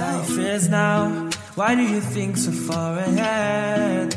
[0.00, 1.28] life is now.
[1.54, 4.08] Why do you think so far ahead?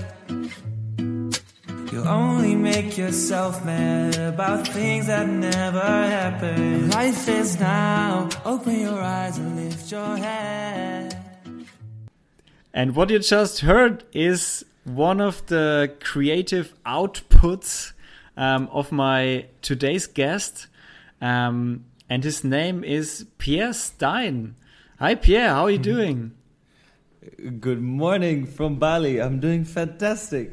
[1.91, 6.89] You only make yourself mad about things that never happen.
[6.89, 8.29] Life is now.
[8.45, 11.19] Open your eyes and lift your head.
[12.73, 17.93] And what you just heard is one of the creative outputs
[18.37, 20.67] um, of my today's guest.
[21.21, 24.55] Um, and his name is Pierre Stein.
[24.99, 25.49] Hi, Pierre.
[25.49, 26.33] How are you doing?
[27.59, 29.19] Good morning from Bali.
[29.19, 30.51] I'm doing fantastic.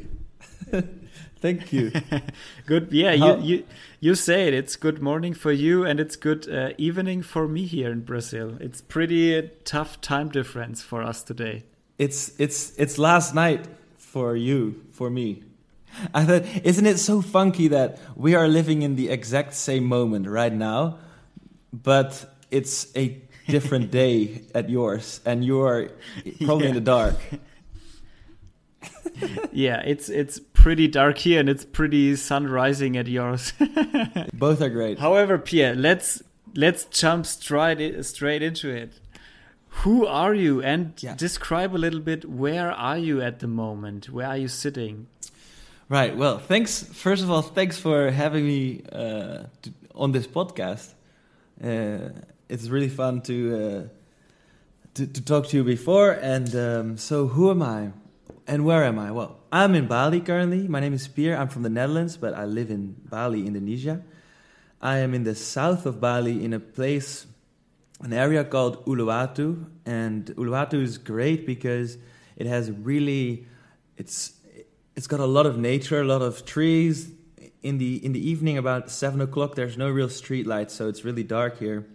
[1.41, 1.93] Thank you.
[2.67, 2.89] good.
[2.91, 3.65] Yeah, you, you
[4.01, 4.55] you say it.
[4.55, 8.57] It's good morning for you, and it's good uh, evening for me here in Brazil.
[8.61, 11.65] It's pretty tough time difference for us today.
[11.99, 13.69] It's it's it's last night
[13.99, 15.45] for you, for me.
[16.15, 20.27] I thought, isn't it so funky that we are living in the exact same moment
[20.29, 20.99] right now,
[21.73, 25.91] but it's a different day at yours, and you are
[26.45, 26.69] probably yeah.
[26.69, 27.17] in the dark.
[29.53, 33.53] yeah, it's it's pretty dark here and it's pretty sun rising at yours.
[34.33, 34.99] Both are great.
[34.99, 36.23] However, Pierre, let's
[36.55, 38.93] let's jump straight straight into it.
[39.85, 41.15] Who are you and yeah.
[41.15, 44.11] describe a little bit where are you at the moment?
[44.11, 45.07] Where are you sitting?
[45.89, 46.17] Right.
[46.17, 46.83] Well, thanks.
[46.83, 50.93] First of all, thanks for having me uh, to, on this podcast.
[51.63, 52.11] Uh,
[52.51, 53.89] it's really fun to, uh,
[54.95, 56.11] to, to talk to you before.
[56.11, 57.93] And um, so, who am I?
[58.47, 59.13] And where am I?
[59.13, 60.67] Well, I'm in Bali currently.
[60.67, 61.39] My name is Pierre.
[61.39, 64.03] I'm from the Netherlands, but I live in Bali, Indonesia.
[64.83, 67.27] I am in the south of Bali in a place,
[68.01, 69.67] an area called Uluwatu.
[69.87, 71.99] And Uluwatu is great because
[72.37, 73.47] it has really,
[73.97, 74.33] it's,
[74.97, 77.13] it's got a lot of nature, a lot of trees.
[77.63, 81.05] In the, in the evening, about seven o'clock, there's no real street lights, so it's
[81.05, 81.87] really dark here.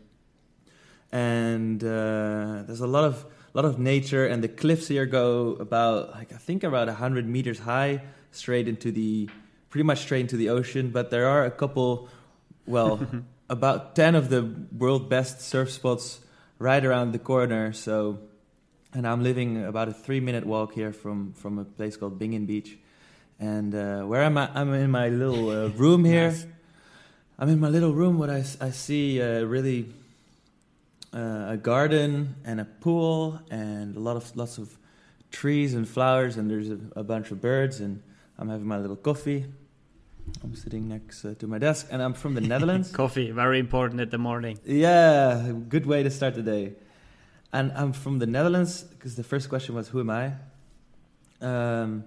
[1.15, 6.11] And uh, there's a lot of lot of nature, and the cliffs here go about
[6.11, 9.29] like I think about hundred meters high, straight into the
[9.69, 10.89] pretty much straight into the ocean.
[10.89, 12.09] But there are a couple,
[12.65, 12.99] well,
[13.49, 14.43] about ten of the
[14.77, 16.19] world best surf spots
[16.59, 17.71] right around the corner.
[17.71, 18.19] So,
[18.93, 22.45] and I'm living about a three minute walk here from from a place called Bingin
[22.45, 22.77] Beach.
[23.39, 24.49] And uh, where am I?
[24.53, 26.31] I'm in my little uh, room here.
[26.35, 26.45] Nice.
[27.37, 28.17] I'm in my little room.
[28.17, 29.91] What I, I see uh, really
[31.15, 34.77] uh, a garden and a pool and a lot of lots of
[35.31, 38.01] trees and flowers and there's a, a bunch of birds and
[38.37, 39.45] I'm having my little coffee.
[40.43, 42.91] I'm sitting next uh, to my desk and I'm from the Netherlands.
[42.91, 44.59] coffee, very important in the morning.
[44.65, 46.73] Yeah, good way to start the day.
[47.53, 50.33] And I'm from the Netherlands because the first question was, "Who am I?"
[51.39, 52.03] Um,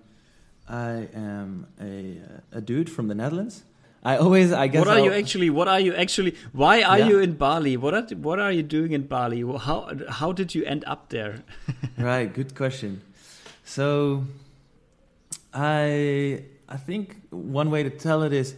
[0.69, 2.21] I am a
[2.53, 3.65] a dude from the Netherlands.
[4.05, 4.79] I always, I guess.
[4.79, 5.51] What are I'll, you actually?
[5.51, 6.37] What are you actually?
[6.53, 7.09] Why are yeah.
[7.09, 7.77] you in Bali?
[7.77, 9.43] What are What are you doing in Bali?
[9.59, 11.43] How How did you end up there?
[11.99, 13.03] right, good question.
[13.65, 14.25] So,
[15.53, 18.55] I I think one way to tell it is,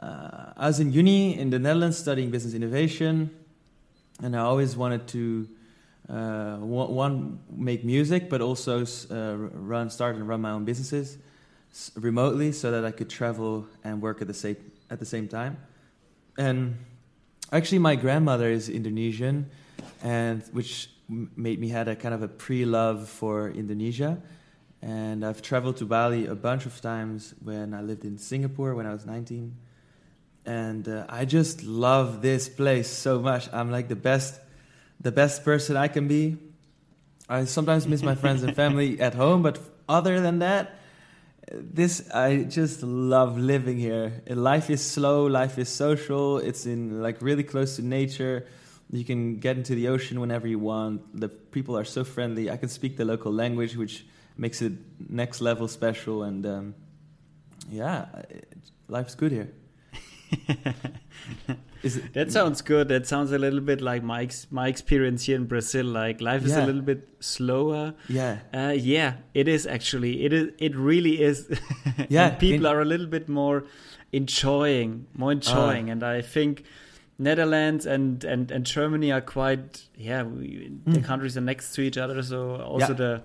[0.00, 3.30] uh, I was in uni in the Netherlands studying business innovation,
[4.22, 5.48] and I always wanted to.
[6.10, 11.16] Uh, one make music, but also uh, run, start and run my own businesses
[11.94, 14.56] remotely, so that I could travel and work at the same
[14.92, 15.56] at the same time.
[16.36, 16.76] And
[17.50, 19.50] actually, my grandmother is Indonesian,
[20.04, 24.20] and which made me had a kind of a pre-love for Indonesia.
[24.82, 28.86] And I've traveled to Bali a bunch of times when I lived in Singapore when
[28.86, 29.56] I was 19.
[30.44, 33.48] And uh, I just love this place so much.
[33.52, 34.40] I'm like the best,
[35.00, 36.36] the best person I can be.
[37.28, 39.58] I sometimes miss my friends and family at home, but
[39.88, 40.81] other than that,
[41.50, 44.22] this I just love living here.
[44.28, 46.38] Life is slow, life is social.
[46.38, 48.46] It's in like really close to nature.
[48.90, 51.18] You can get into the ocean whenever you want.
[51.18, 52.50] The people are so friendly.
[52.50, 54.04] I can speak the local language, which
[54.36, 54.72] makes it
[55.08, 56.22] next level special.
[56.22, 56.74] And um,
[57.70, 58.06] yeah,
[58.88, 59.50] life's good here.
[61.82, 62.88] It, that sounds good.
[62.88, 65.86] That sounds a little bit like my ex my experience here in Brazil.
[65.86, 66.64] Like life is yeah.
[66.64, 67.94] a little bit slower.
[68.08, 68.38] Yeah.
[68.54, 70.24] Uh, yeah, it is actually.
[70.24, 70.48] It is.
[70.58, 71.48] It really is.
[72.08, 72.30] yeah.
[72.30, 73.64] people are a little bit more
[74.12, 76.64] enjoying, more enjoying, uh, and I think
[77.18, 79.88] Netherlands and and and Germany are quite.
[79.96, 80.94] Yeah, we, mm.
[80.94, 82.94] the countries are next to each other, so also yeah.
[82.94, 83.22] the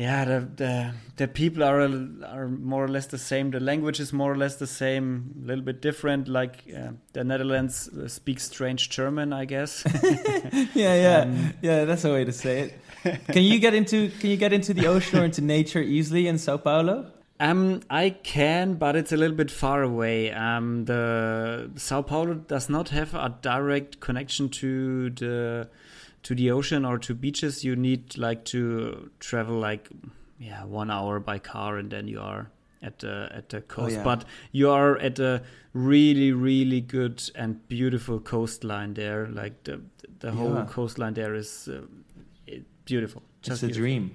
[0.00, 3.50] yeah the, the the people are are more or less the same.
[3.50, 6.26] The language is more or less the same a little bit different.
[6.26, 9.84] Like uh, the netherlands uh, speaks strange german i guess.
[10.74, 11.20] Yeah yeah.
[11.20, 13.26] Um, yeah that's a way to say it.
[13.26, 16.38] Can you get into can you get into the ocean or into nature easily in
[16.38, 17.12] sao paulo?
[17.40, 20.30] Um, I can, but it's a little bit far away.
[20.30, 25.70] Um, the Sao Paulo does not have a direct connection to the
[26.22, 29.88] to the ocean or to beaches, you need like to travel like
[30.38, 32.50] yeah one hour by car, and then you are
[32.82, 33.94] at the at the oh, coast.
[33.94, 34.04] Oh, yeah.
[34.04, 39.28] But you are at a really really good and beautiful coastline there.
[39.28, 39.80] Like the
[40.20, 40.66] the whole yeah.
[40.68, 41.82] coastline there is uh,
[42.84, 43.22] beautiful.
[43.42, 44.12] Just it's a dream.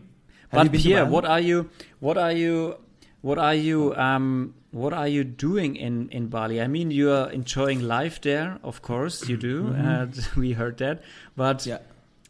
[0.50, 1.70] Have but Pierre, what are you?
[2.00, 2.78] What are you?
[3.22, 3.96] What are you?
[3.96, 6.62] Um, what are you doing in in Bali?
[6.62, 9.64] I mean, you are enjoying life there, of course, you do.
[9.64, 9.86] Mm -hmm.
[9.86, 11.04] and we heard that.
[11.36, 11.80] But yeah.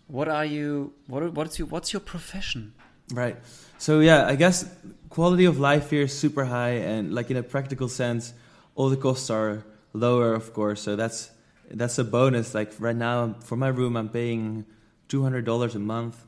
[0.07, 0.93] What are you?
[1.07, 2.73] What what's your what's your profession?
[3.11, 3.37] Right.
[3.77, 4.65] So yeah, I guess
[5.09, 8.33] quality of life here is super high, and like in a practical sense,
[8.75, 9.63] all the costs are
[9.93, 10.81] lower, of course.
[10.81, 11.31] So that's
[11.69, 12.53] that's a bonus.
[12.53, 14.65] Like right now, for my room, I'm paying
[15.07, 16.23] two hundred dollars a month,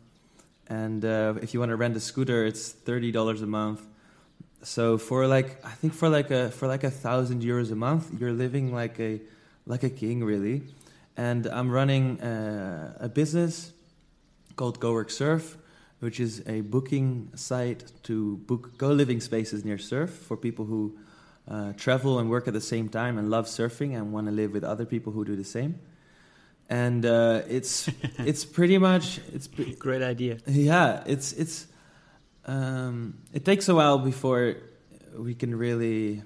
[0.68, 3.82] and uh, if you want to rent a scooter, it's thirty dollars a month.
[4.64, 8.20] So for like, I think for like a for like a thousand euros a month,
[8.20, 9.22] you're living like a
[9.66, 10.64] like a king, really.
[11.18, 13.74] And I'm running uh, a business
[14.56, 15.58] called Cowork Surf,
[16.00, 20.96] which is a booking site to book co-living spaces near surf for people who
[21.50, 24.52] uh, travel and work at the same time and love surfing and want to live
[24.52, 25.80] with other people who do the same.
[26.70, 30.38] And uh, it's it's pretty much it's great idea.
[30.46, 31.66] Yeah, it's it's
[32.46, 34.58] um, it takes a while before
[35.18, 36.22] we can really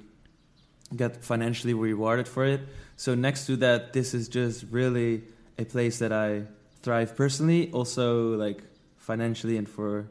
[0.93, 2.61] get financially rewarded for it.
[3.01, 5.24] So next to that, this is just really
[5.57, 6.44] a place that I
[6.83, 7.71] thrive personally.
[7.71, 8.62] Also, like
[8.98, 10.06] financially and for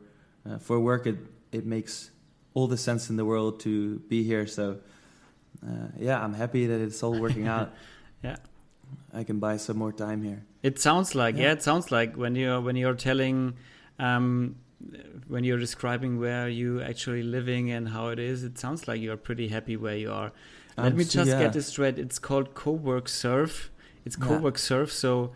[0.44, 1.18] uh, for work, it
[1.52, 2.10] it makes
[2.52, 4.44] all the sense in the world to be here.
[4.48, 4.78] So
[5.64, 7.70] uh, yeah, I'm happy that it's all working out.
[8.24, 8.38] yeah,
[9.14, 10.42] I can buy some more time here.
[10.64, 13.54] It sounds like yeah, yeah it sounds like when you're when you're telling.
[14.00, 14.56] Um,
[15.28, 19.18] when you're describing where you actually living and how it is, it sounds like you're
[19.18, 20.32] pretty happy where you are.
[20.82, 21.40] Let me just yeah.
[21.40, 21.98] get this straight.
[21.98, 23.70] It's called co-work surf.
[24.04, 24.68] It's co-work yeah.
[24.68, 24.92] surf.
[24.92, 25.32] So,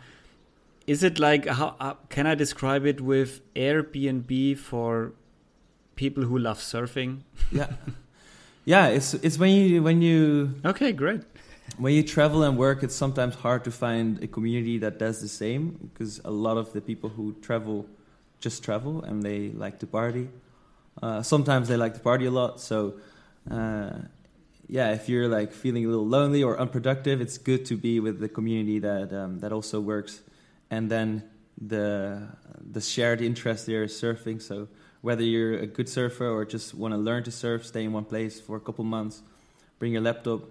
[0.87, 5.13] is it like how uh, can I describe it with Airbnb for
[5.95, 7.21] people who love surfing?
[7.51, 7.67] Yeah,
[8.65, 8.87] yeah.
[8.87, 11.21] It's it's when you when you okay, great
[11.77, 15.27] when you travel and work, it's sometimes hard to find a community that does the
[15.27, 17.85] same because a lot of the people who travel
[18.39, 20.29] just travel and they like to party.
[21.01, 22.61] Uh, sometimes they like to party a lot.
[22.61, 22.93] So,
[23.49, 23.93] uh,
[24.67, 28.19] yeah, if you're like feeling a little lonely or unproductive, it's good to be with
[28.19, 30.21] the community that um, that also works.
[30.69, 31.23] And then
[31.57, 32.29] the
[32.59, 34.41] the shared interest there is surfing.
[34.41, 34.67] So
[35.01, 38.05] whether you're a good surfer or just want to learn to surf, stay in one
[38.05, 39.21] place for a couple months,
[39.77, 40.41] bring your laptop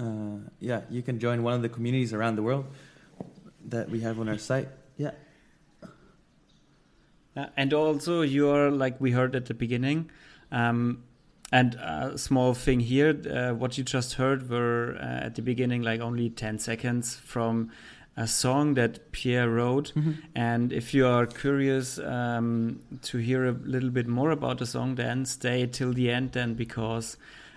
[0.00, 2.66] uh, yeah, you can join one of the communities around the world
[3.66, 4.68] that we have on our site.
[4.96, 5.10] Yeah.
[7.36, 10.10] Uh, and also, you are like we heard at the beginning.
[10.50, 11.04] Um,
[11.50, 15.82] and a small thing here, uh, what you just heard were uh, at the beginning
[15.82, 17.70] like only 10 seconds from
[18.16, 19.92] a song that Pierre wrote.
[19.94, 20.14] Mm -hmm.
[20.34, 22.80] And if you are curious um,
[23.10, 26.54] to hear a little bit more about the song, then stay till the end, then
[26.54, 27.16] because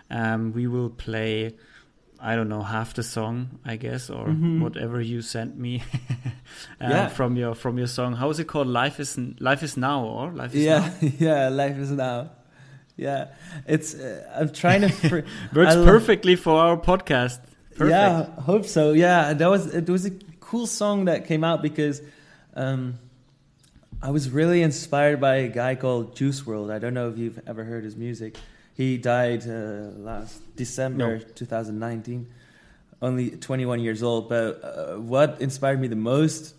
[0.10, 1.54] um, we will play
[2.24, 4.62] I don't know half the song, I guess, or mm-hmm.
[4.62, 5.82] whatever you sent me
[6.82, 7.08] uh, yeah.
[7.10, 8.16] from your from your song.
[8.16, 8.68] How is it called?
[8.68, 11.10] Life is Life is now, or Life is yeah, now?
[11.20, 12.30] yeah, Life is now.
[13.02, 13.30] Yeah,
[13.66, 13.96] it's.
[13.96, 14.90] Uh, I'm trying to.
[15.10, 17.40] Fr- Works perfectly for our podcast.
[17.72, 17.90] Perfect.
[17.90, 18.92] Yeah, hope so.
[18.92, 19.90] Yeah, that was it.
[19.90, 22.02] Was a cool song that came out because.
[22.54, 23.00] Um,
[24.04, 26.74] I was really inspired by a guy called Juice WRLD.
[26.74, 28.36] I don't know if you've ever heard his music.
[28.74, 31.24] He died uh, last December no.
[31.36, 32.28] 2019,
[33.00, 34.28] only 21 years old.
[34.28, 36.56] But uh, what inspired me the most,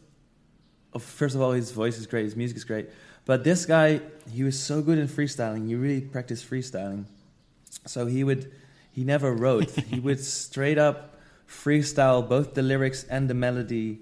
[0.97, 2.91] first of all, his voice is great, his music is great.
[3.25, 4.00] But this guy,
[4.31, 5.69] he was so good in freestyling.
[5.69, 7.05] He really practiced freestyling.
[7.87, 8.50] So he would,
[8.91, 9.71] he never wrote.
[9.93, 11.17] he would straight up
[11.49, 14.00] freestyle both the lyrics and the melody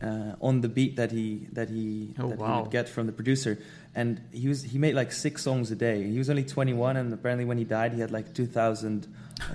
[0.00, 2.56] uh, on the beat that he that he oh, that wow.
[2.56, 3.58] he would get from the producer
[3.94, 6.02] and he was he made like six songs a day.
[6.02, 9.06] He was only 21, and apparently when he died, he had like 2,000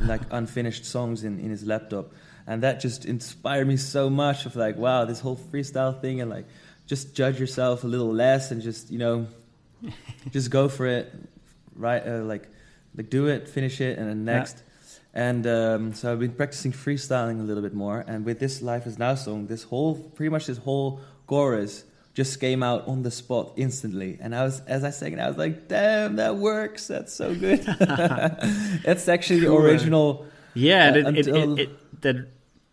[0.02, 2.14] like unfinished songs in in his laptop,
[2.48, 4.46] and that just inspired me so much.
[4.46, 6.46] Of like, wow, this whole freestyle thing, and like
[6.90, 9.28] just judge yourself a little less, and just you know,
[10.32, 11.14] just go for it,
[11.76, 12.06] right?
[12.06, 12.50] Uh, like
[12.98, 14.58] like do it, finish it, and then next.
[14.58, 14.64] Yeah.
[15.14, 18.04] And um, so I've been practicing freestyling a little bit more.
[18.08, 22.40] And with this Life Is Now song, this whole, pretty much this whole chorus just
[22.40, 24.18] came out on the spot instantly.
[24.22, 26.88] And I was, as I sang it, I was like, damn, that works.
[26.88, 27.62] That's so good.
[28.86, 30.28] That's actually the original.
[30.54, 31.60] Yeah, uh, it, until...
[31.60, 32.28] it, it, that,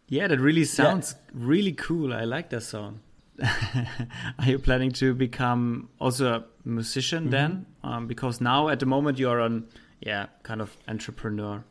[0.09, 1.31] yeah, that really sounds yeah.
[1.35, 2.13] really cool.
[2.13, 3.01] I like that song.
[4.39, 7.31] are you planning to become also a musician mm -hmm.
[7.31, 7.67] then?
[7.83, 9.65] Um, because now at the moment you are on,
[10.01, 11.63] yeah, kind of entrepreneur.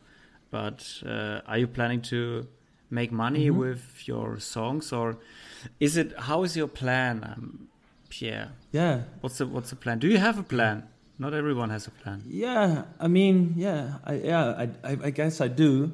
[0.50, 2.46] But uh, are you planning to
[2.88, 3.58] make money mm-hmm.
[3.58, 5.16] with your songs, or
[5.78, 6.12] is it?
[6.16, 7.68] How is your plan, um,
[8.08, 8.48] Pierre?
[8.70, 9.00] Yeah.
[9.20, 9.98] What's the What's the plan?
[9.98, 10.88] Do you have a plan?
[11.18, 12.22] Not everyone has a plan.
[12.28, 15.92] Yeah, I mean, yeah, I, yeah, I, I, I guess I do.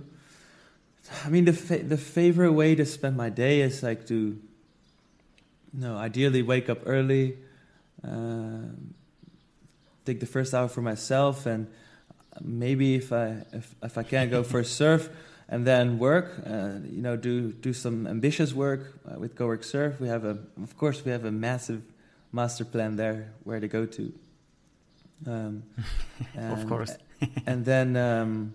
[1.25, 4.39] I mean, the fa- the favorite way to spend my day is like to,
[5.81, 7.37] know, ideally wake up early,
[8.07, 8.69] uh,
[10.05, 11.67] take the first hour for myself, and
[12.41, 15.09] maybe if I if if I can't go for a surf,
[15.49, 20.01] and then work, uh, you know, do do some ambitious work uh, with Cowork Surf.
[20.01, 21.83] We have a, of course, we have a massive
[22.33, 24.13] master plan there where to go to.
[25.27, 25.63] Um,
[26.35, 26.97] and, of course.
[27.47, 28.55] and then um,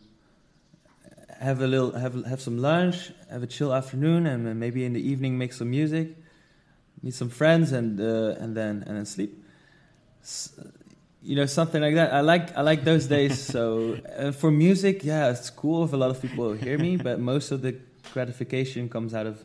[1.39, 5.01] have a little, have have some lunch, have a chill afternoon, and maybe in the
[5.01, 6.15] evening make some music,
[7.01, 9.43] meet some friends, and uh, and then and then sleep.
[11.21, 12.13] you know, something like that.
[12.13, 13.39] I like I like those days.
[13.53, 17.19] so uh, for music, yeah, it's cool if a lot of people hear me, but
[17.19, 17.75] most of the
[18.13, 19.43] gratification comes out of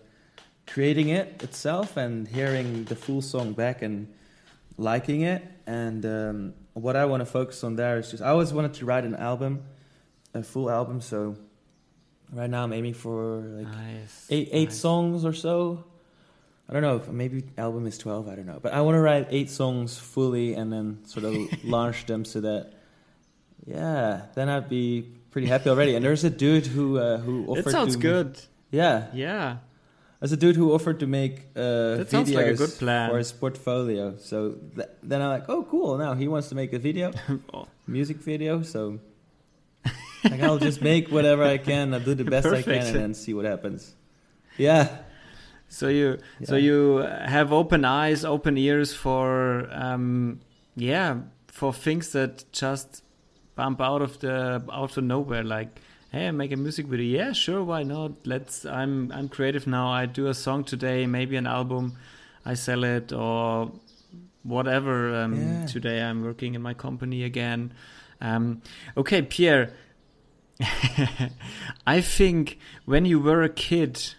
[0.66, 4.06] creating it itself and hearing the full song back and
[4.78, 8.52] liking it and um, what I want to focus on there is just I always
[8.52, 9.62] wanted to write an album,
[10.34, 11.00] a full album.
[11.00, 11.36] So
[12.32, 14.26] right now I'm aiming for like nice.
[14.30, 14.78] eight eight nice.
[14.78, 15.84] songs or so.
[16.72, 17.12] I don't know.
[17.12, 18.28] Maybe album is twelve.
[18.30, 18.58] I don't know.
[18.58, 22.40] But I want to write eight songs fully and then sort of launch them so
[22.40, 22.72] that
[23.66, 25.94] yeah, then I'd be pretty happy already.
[25.96, 27.64] And there's a dude who uh, who offered.
[27.64, 28.40] That sounds to, good.
[28.70, 29.08] Yeah.
[29.12, 29.58] Yeah.
[30.22, 33.10] As a dude who offered to make uh, that sounds like a good plan.
[33.10, 34.16] for his portfolio.
[34.16, 35.98] So th- then I'm like, oh, cool.
[35.98, 37.12] Now he wants to make a video,
[37.52, 37.66] oh.
[37.86, 38.62] music video.
[38.62, 38.98] So
[40.24, 41.92] like, I'll just make whatever I can.
[41.92, 42.68] I'll do the best Perfect.
[42.68, 43.94] I can, and then see what happens.
[44.56, 44.96] Yeah.
[45.72, 46.46] So you yeah.
[46.46, 50.40] so you have open eyes, open ears for um,
[50.76, 53.02] yeah for things that just
[53.54, 55.80] bump out of the out of nowhere like
[56.12, 57.24] hey, I make a music video.
[57.24, 58.26] Yeah, sure, why not?
[58.26, 58.66] Let's.
[58.66, 59.88] I'm I'm creative now.
[59.88, 61.96] I do a song today, maybe an album.
[62.44, 63.72] I sell it or
[64.42, 65.14] whatever.
[65.14, 65.66] Um, yeah.
[65.66, 67.72] Today I'm working in my company again.
[68.20, 68.62] Um,
[68.96, 69.72] okay, Pierre.
[71.86, 74.14] I think when you were a kid,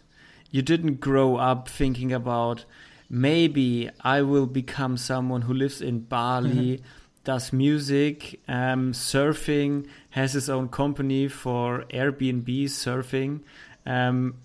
[0.53, 2.63] you didn't grow up thinking about
[3.09, 6.81] maybe I will become someone who lives in Bali.
[7.23, 13.39] does music, um, surfing, has his own company for Airbnb surfing.
[13.85, 14.35] Um,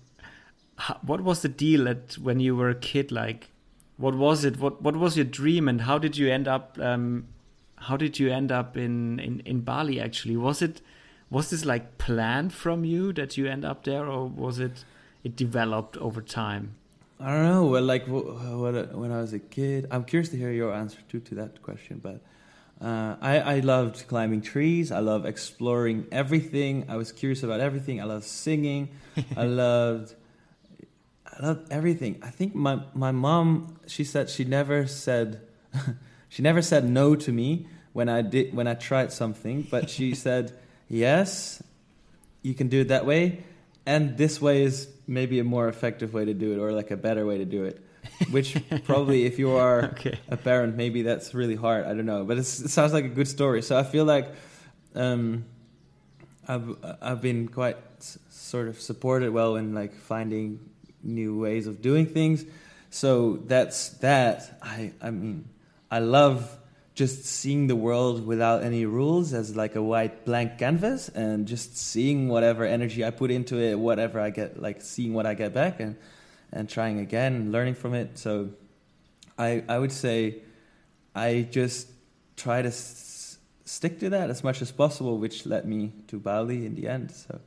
[1.01, 3.11] what was the deal at when you were a kid?
[3.11, 3.51] Like,
[3.97, 4.59] what was it?
[4.59, 6.79] What what was your dream, and how did you end up?
[6.79, 7.27] Um,
[7.75, 9.99] how did you end up in, in in Bali?
[9.99, 10.81] Actually, was it
[11.29, 14.85] was this like planned from you that you end up there, or was it
[15.23, 16.75] it developed over time?
[17.19, 17.65] I don't know.
[17.65, 21.19] Well, like what, when I was a kid, I'm curious to hear your answer too
[21.21, 22.21] to that question, but.
[22.81, 24.89] Uh, I, I loved climbing trees.
[24.89, 26.85] I love exploring everything.
[26.87, 27.99] I was curious about everything.
[27.99, 28.87] I loved singing.
[29.35, 30.15] I loved
[31.39, 32.19] I loved everything.
[32.21, 35.41] I think my my mom she said she never said
[36.29, 40.15] she never said no to me when I did when I tried something, but she
[40.25, 40.57] said
[40.87, 41.63] yes,
[42.41, 43.43] you can do it that way,
[43.85, 46.97] and this way is maybe a more effective way to do it or like a
[46.97, 47.83] better way to do it
[48.31, 50.19] which probably if you are okay.
[50.29, 51.85] a parent, maybe that's really hard.
[51.85, 53.61] I don't know, but it sounds like a good story.
[53.61, 54.29] So I feel like
[54.95, 55.45] um,
[56.47, 57.77] I've I've been quite
[58.29, 60.59] sort of supported well in like finding
[61.03, 62.45] new ways of doing things.
[62.89, 64.59] So that's that.
[64.61, 65.47] I I mean
[65.91, 66.57] I love
[66.99, 71.77] just seeing the world without any rules as like a white blank canvas and just
[71.77, 75.53] seeing whatever energy I put into it, whatever I get, like seeing what I get
[75.53, 75.95] back and
[76.51, 78.17] and trying again and learning from it.
[78.19, 78.49] So
[79.37, 80.41] I I would say
[81.15, 81.87] I just
[82.35, 86.65] try to s- stick to that as much as possible, which led me to Bali
[86.65, 87.11] in the end.
[87.11, 87.39] So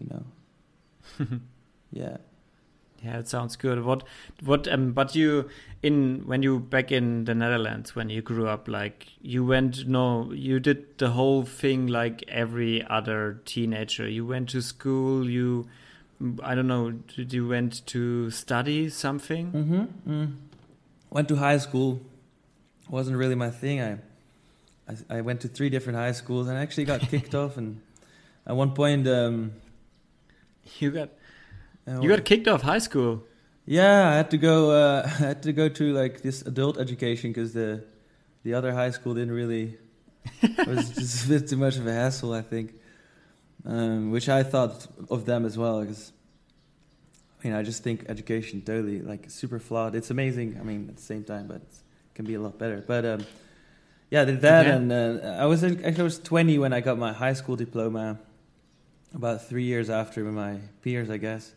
[0.00, 1.26] you know,
[1.92, 2.16] yeah.
[3.04, 3.84] Yeah, it sounds good.
[3.84, 4.04] What,
[4.42, 4.66] what?
[4.66, 5.50] Um, but you,
[5.82, 10.32] in when you back in the Netherlands when you grew up, like you went, no,
[10.32, 14.08] you did the whole thing like every other teenager.
[14.08, 15.28] You went to school.
[15.28, 15.66] You
[16.42, 19.52] I don't know, did you went to study something?
[19.52, 20.10] Mm-hmm.
[20.10, 20.34] Mm.
[21.10, 22.00] Went to high school.
[22.88, 23.80] Wasn't really my thing.
[23.80, 23.98] I,
[24.88, 27.56] I, I went to three different high schools and I actually got kicked off.
[27.56, 27.80] And
[28.46, 29.52] at one point, um,
[30.78, 31.10] you got
[31.86, 33.24] you got kicked off high school.
[33.66, 34.70] Yeah, I had to go.
[34.70, 37.84] Uh, I had to go to like this adult education because the
[38.42, 39.78] the other high school didn't really.
[40.42, 42.74] it was just a bit too much of a hassle, I think
[43.66, 46.12] um, which I thought of them as well because
[47.42, 49.94] I mean I just think education totally like super flawed.
[49.94, 50.58] It's amazing.
[50.60, 52.84] I mean at the same time, but it can be a lot better.
[52.86, 53.26] But um,
[54.10, 56.98] yeah, I did that, and uh, I was actually I was 20 when I got
[56.98, 58.18] my high school diploma.
[59.14, 61.52] About three years after my peers, I guess.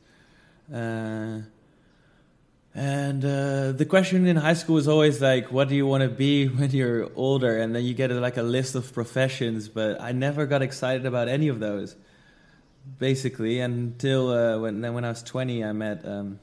[0.74, 1.41] Uh,
[2.77, 6.09] and uh, the question in high school is always like, what do you want to
[6.09, 7.57] be when you're older?
[7.57, 11.27] And then you get like a list of professions, but I never got excited about
[11.27, 11.95] any of those,
[13.00, 13.59] basically.
[13.62, 16.39] Until uh, when when I was 20, I met um,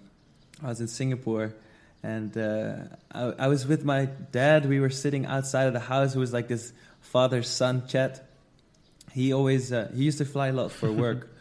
[0.60, 1.54] I was in Singapore,
[2.02, 2.74] and uh,
[3.12, 4.68] I, I, was with my dad.
[4.68, 6.16] We were sitting outside of the house.
[6.16, 8.26] It was like this father son chat.
[9.12, 11.32] He always uh, he used to fly a lot for work,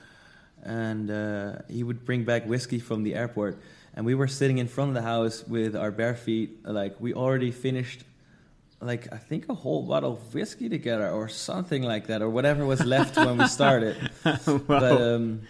[0.64, 3.60] and uh, he would bring back whiskey from the airport
[3.96, 6.66] and we were sitting in front of the house with our bare feet.
[6.66, 8.04] Like we already finished,
[8.82, 12.66] like I think a whole bottle of whiskey together, or something like that, or whatever
[12.66, 13.96] was left when we started.
[14.24, 14.62] wow.
[14.66, 15.42] But um,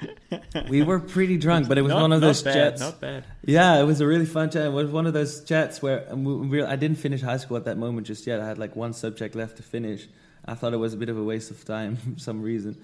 [0.67, 1.69] we were pretty drunk.
[1.69, 2.81] But it was not, one of those bad, chats.
[2.81, 3.23] Not bad.
[3.45, 4.65] Yeah, it was a really fun chat.
[4.65, 7.65] It was one of those chats where we, we, I didn't finish high school at
[7.65, 8.41] that moment just yet.
[8.41, 10.07] I had like one subject left to finish.
[10.45, 12.77] I thought it was a bit of a waste of time for some reason.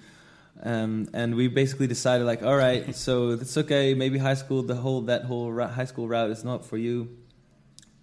[0.62, 3.94] Um, and we basically decided like, all right, so it's okay.
[3.94, 7.16] Maybe high school, the whole that whole ra- high school route is not for you.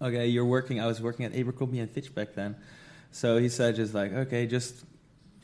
[0.02, 0.80] Okay, you're working.
[0.80, 2.56] I was working at Abercrombie and Fitch back then,
[3.12, 4.84] so he said just like, okay, just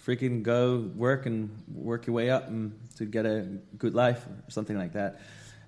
[0.05, 3.47] freaking go work and work your way up and to get a
[3.79, 5.21] good life or something like that.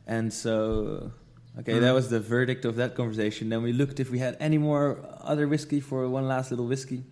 [0.06, 1.10] And so,
[1.58, 1.80] okay, mm.
[1.80, 3.48] that was the verdict of that conversation.
[3.48, 7.02] Then we looked if we had any more other whiskey for one last little whiskey,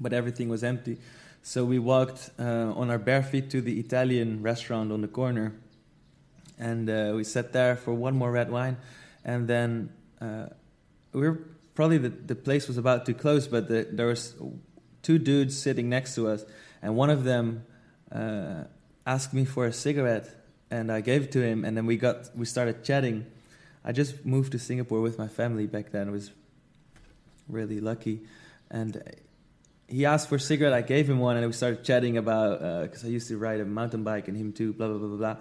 [0.00, 0.98] but everything was empty.
[1.44, 5.52] So we walked uh, on our bare feet to the Italian restaurant on the corner,
[6.56, 8.76] and uh, we sat there for one more red wine,
[9.24, 10.46] and then uh,
[11.12, 11.40] we were
[11.74, 14.36] probably the, the place was about to close, but the, there was
[15.02, 16.44] two dudes sitting next to us,
[16.80, 17.64] and one of them
[18.12, 18.62] uh,
[19.04, 20.30] asked me for a cigarette,
[20.70, 23.26] and I gave it to him, and then we got we started chatting.
[23.84, 26.06] I just moved to Singapore with my family back then.
[26.06, 26.30] I was
[27.48, 28.20] really lucky,
[28.70, 29.02] and
[29.92, 30.72] he asked for a cigarette.
[30.72, 33.60] I gave him one, and we started chatting about because uh, I used to ride
[33.60, 34.72] a mountain bike, and him too.
[34.72, 35.36] Blah blah blah blah blah.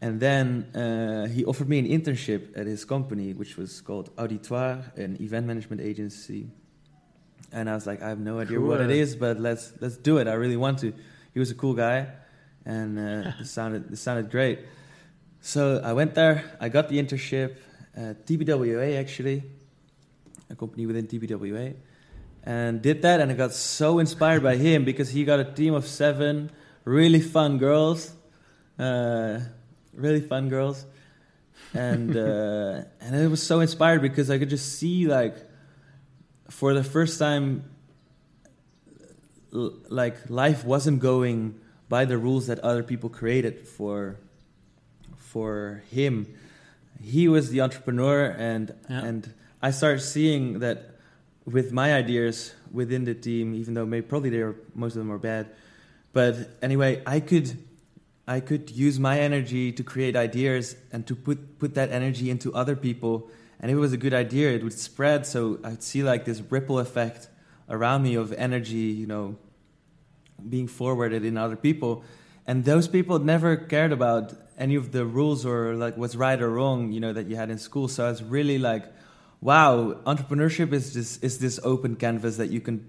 [0.00, 4.92] And then uh, he offered me an internship at his company, which was called Auditoire,
[4.96, 6.50] an event management agency.
[7.50, 8.68] And I was like, I have no idea cool.
[8.68, 10.26] what it is, but let's let's do it.
[10.26, 10.92] I really want to.
[11.32, 12.08] He was a cool guy,
[12.64, 14.58] and uh, it sounded it sounded great.
[15.40, 16.44] So I went there.
[16.60, 17.56] I got the internship
[17.94, 19.44] at TBWA, actually,
[20.50, 21.76] a company within TBWA
[22.44, 25.74] and did that and I got so inspired by him because he got a team
[25.74, 26.50] of seven
[26.84, 28.12] really fun girls
[28.78, 29.40] uh,
[29.92, 30.86] really fun girls
[31.74, 35.36] and uh, and it was so inspired because I could just see like
[36.48, 37.64] for the first time
[39.52, 44.16] l- like life wasn't going by the rules that other people created for
[45.16, 46.26] for him
[47.02, 49.04] he was the entrepreneur and yeah.
[49.04, 50.97] and I started seeing that
[51.48, 55.10] with my ideas within the team, even though maybe probably they are most of them
[55.10, 55.48] are bad.
[56.12, 57.56] But anyway, I could
[58.26, 62.54] I could use my energy to create ideas and to put put that energy into
[62.54, 63.30] other people.
[63.60, 65.26] And if it was a good idea, it would spread.
[65.26, 67.28] So I'd see like this ripple effect
[67.68, 69.36] around me of energy, you know,
[70.48, 72.04] being forwarded in other people.
[72.46, 76.50] And those people never cared about any of the rules or like what's right or
[76.50, 77.88] wrong, you know, that you had in school.
[77.88, 78.84] So I was really like
[79.40, 82.84] wow, entrepreneurship is this is this open canvas that you can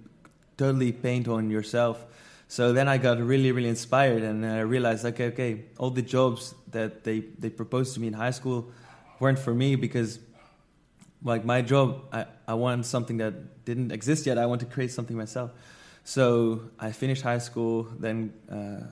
[0.57, 2.05] totally paint on yourself.
[2.47, 6.55] So then I got really, really inspired, and I realized, okay, okay, all the jobs
[6.71, 8.71] that they they proposed to me in high school
[9.19, 10.19] weren't for me because,
[11.23, 14.37] like my job, I I wanted something that didn't exist yet.
[14.37, 15.51] I want to create something myself.
[16.03, 18.87] So I finished high school, then uh,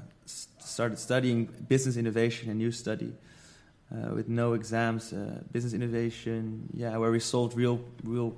[0.59, 3.13] started studying business innovation, a new study
[3.89, 8.35] uh, with no exams, uh, business innovation, yeah, where we solved real real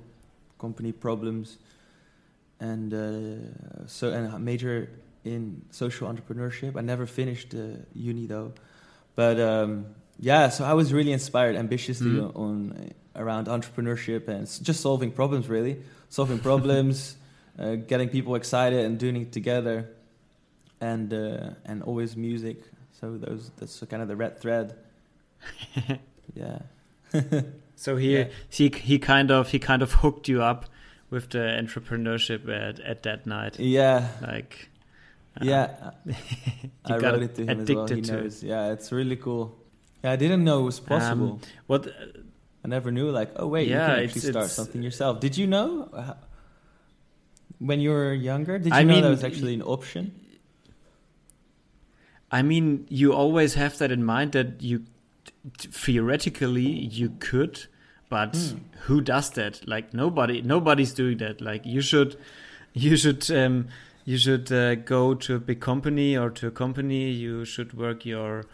[0.60, 1.58] company problems,
[2.60, 4.90] and uh, so and a major
[5.24, 6.76] in social entrepreneurship.
[6.76, 7.54] I never finished
[7.94, 8.52] uni though,
[9.16, 9.86] but um,
[10.20, 12.38] yeah, so I was really inspired ambitiously mm-hmm.
[12.38, 15.48] on around entrepreneurship and just solving problems.
[15.48, 17.16] Really, solving problems,
[17.58, 19.90] uh, getting people excited and doing it together,
[20.80, 22.62] and uh, and always music.
[23.00, 24.76] So those that's kind of the red thread.
[26.34, 26.58] Yeah.
[27.76, 28.28] so he yeah.
[28.48, 30.66] he he kind of he kind of hooked you up
[31.10, 33.58] with the entrepreneurship at, at that night.
[33.58, 34.08] Yeah.
[34.22, 34.68] Like.
[35.40, 35.90] Uh, yeah.
[36.84, 37.86] I got it to him as well.
[37.86, 38.42] He knows.
[38.42, 38.48] It.
[38.48, 39.56] Yeah, it's really cool.
[40.02, 41.32] Yeah, I didn't know it was possible.
[41.32, 41.88] Um, what?
[42.64, 43.10] I never knew.
[43.10, 45.20] Like, oh wait, yeah, you can actually start something yourself.
[45.20, 46.16] Did you know?
[47.58, 50.14] When you were younger, did you I know mean, that was actually an option?
[52.30, 54.84] I mean, you always have that in mind that you
[55.56, 57.66] theoretically you could
[58.10, 58.60] but mm.
[58.82, 59.66] who does that?
[59.66, 61.40] Like nobody nobody's doing that.
[61.40, 62.16] Like you should
[62.74, 63.68] you should um,
[64.04, 67.10] you should uh, go to a big company or to a company.
[67.10, 68.44] You should work your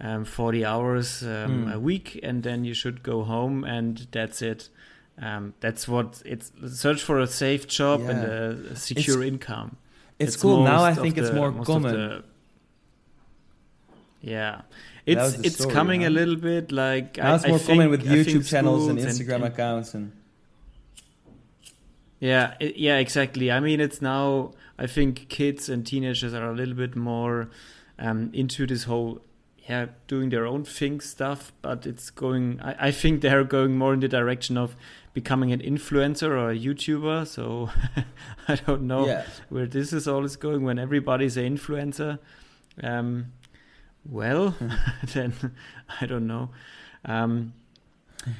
[0.00, 1.28] um, 40 hours um,
[1.66, 1.72] mm.
[1.72, 4.68] a week and then you should go home and that's it.
[5.22, 8.10] Um, that's what it's search for a safe job yeah.
[8.10, 9.76] and a secure it's, income.
[10.18, 10.62] it's, it's cool.
[10.62, 11.94] Now i think it's more common.
[11.94, 12.24] the,
[14.20, 14.60] yeah
[15.06, 16.08] it's it's story, coming huh?
[16.08, 19.36] a little bit like now I, it's more I common with youtube channels and instagram
[19.36, 20.12] and, accounts and
[22.18, 26.54] yeah it, yeah exactly i mean it's now i think kids and teenagers are a
[26.54, 27.48] little bit more
[27.98, 29.22] um, into this whole
[29.68, 33.94] yeah doing their own thing stuff but it's going I, I think they're going more
[33.94, 34.76] in the direction of
[35.14, 37.70] becoming an influencer or a youtuber so
[38.48, 39.24] i don't know yeah.
[39.48, 42.18] where this is all is going when everybody's an influencer
[42.82, 43.32] um,
[44.10, 44.54] well
[45.14, 45.32] then
[46.00, 46.50] i don't know.
[47.04, 47.52] Um,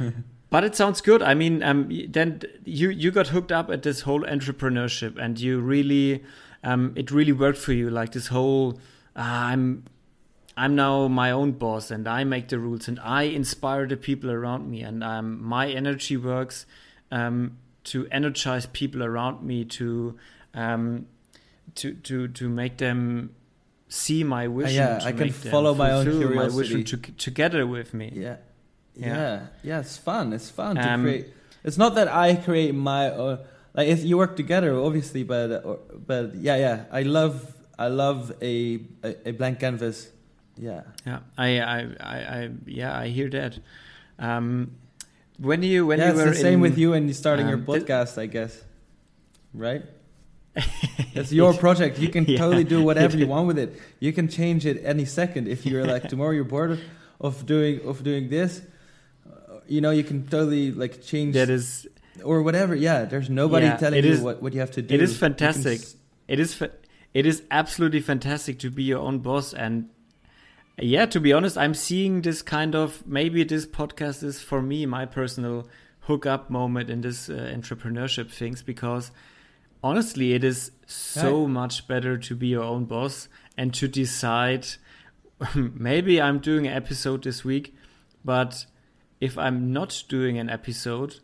[0.51, 1.23] but it sounds good.
[1.23, 5.61] I mean um, then you you got hooked up at this whole entrepreneurship and you
[5.61, 6.25] really
[6.65, 7.91] um, it really worked for you.
[7.91, 8.79] Like this whole
[9.15, 9.85] uh, i'm
[10.57, 14.31] I'm now my own boss and I make the rules and I inspire the people
[14.31, 16.65] around me and um, my energy works
[17.11, 20.19] um, to energize people around me to
[20.55, 21.07] um,
[21.75, 23.35] to to to make them
[23.89, 24.83] see my vision.
[24.83, 26.37] Uh, yeah, I can follow my own curiosity.
[26.37, 28.13] My vision to, together with me.
[28.15, 28.37] Yeah.
[28.95, 29.81] yeah, yeah, yeah.
[29.81, 30.33] It's fun.
[30.33, 31.27] It's fun to um, create.
[31.65, 33.39] It's not that I create my own.
[33.75, 36.85] Like if you work together, obviously, but or, but yeah, yeah.
[36.91, 40.11] I love I love a, a, a blank canvas
[40.59, 43.59] yeah yeah I, I i i yeah i hear that
[44.19, 44.73] um
[45.39, 47.59] when you when yeah, you were the same in, with you and starting um, your
[47.59, 48.63] podcast i guess
[49.53, 49.83] right
[51.15, 51.99] it's your project.
[51.99, 52.39] You can yeah.
[52.39, 53.81] totally do whatever you want with it.
[54.01, 56.81] You can change it any second if you're like tomorrow you're bored
[57.21, 58.63] of doing of doing this.
[59.27, 61.87] Uh, you know you can totally like change that is
[62.25, 62.75] or whatever.
[62.75, 64.95] Yeah there's nobody yeah, telling you what, what you have to do.
[64.95, 65.81] it is fantastic.
[66.29, 66.73] It is fa-
[67.15, 69.55] it is absolutely fantastic to be your own boss.
[69.55, 69.89] And
[70.79, 74.85] yeah, to be honest, I'm seeing this kind of maybe this podcast is for me
[74.85, 75.67] my personal
[76.01, 79.11] hookup moment in this uh, entrepreneurship things because
[79.83, 81.51] honestly, it is so right.
[81.51, 84.67] much better to be your own boss and to decide.
[85.55, 87.75] maybe I'm doing an episode this week,
[88.25, 88.67] but
[89.21, 91.21] if I'm not doing an episode,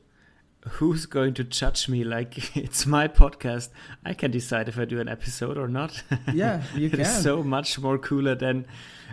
[0.69, 3.71] who's going to judge me like it's my podcast
[4.05, 7.43] i can decide if i do an episode or not yeah you can it's so
[7.43, 8.65] much more cooler than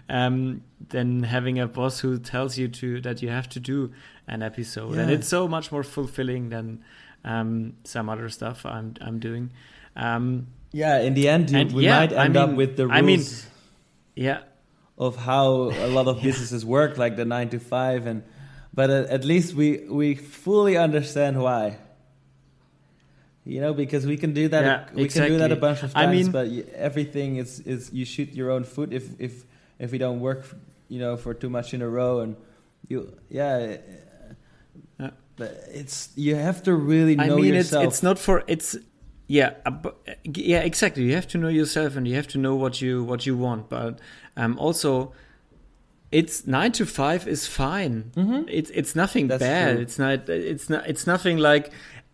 [0.09, 3.91] um, than having a boss who tells you to that you have to do
[4.27, 5.01] an episode, yeah.
[5.01, 6.83] and it's so much more fulfilling than
[7.23, 9.51] um, some other stuff I'm I'm doing.
[9.95, 12.87] Um, yeah, in the end, and we yeah, might end I mean, up with the
[12.87, 12.97] rules.
[12.97, 13.23] I mean,
[14.15, 14.41] yeah,
[14.97, 18.23] of how a lot of businesses work, like the nine to five, and
[18.73, 21.77] but at least we we fully understand why
[23.45, 25.29] you know because we can do that yeah, we exactly.
[25.29, 28.33] can do that a bunch of times I mean, but everything is is you shoot
[28.33, 29.45] your own foot if if
[29.79, 30.45] if we don't work,
[30.89, 32.35] you know, for too much in a row, and
[32.87, 33.77] you, yeah, yeah.
[35.41, 37.85] It's you have to really know I mean, yourself.
[37.85, 38.77] It's, it's not for it's
[39.27, 39.53] yeah
[40.25, 43.25] yeah exactly you have to know yourself and you have to know what you what
[43.25, 43.99] you want but
[44.35, 45.13] um also
[46.11, 48.41] it's nine to five is fine mm-hmm.
[48.47, 49.81] it's it's nothing That's bad true.
[49.83, 51.71] it's not it's not it's nothing like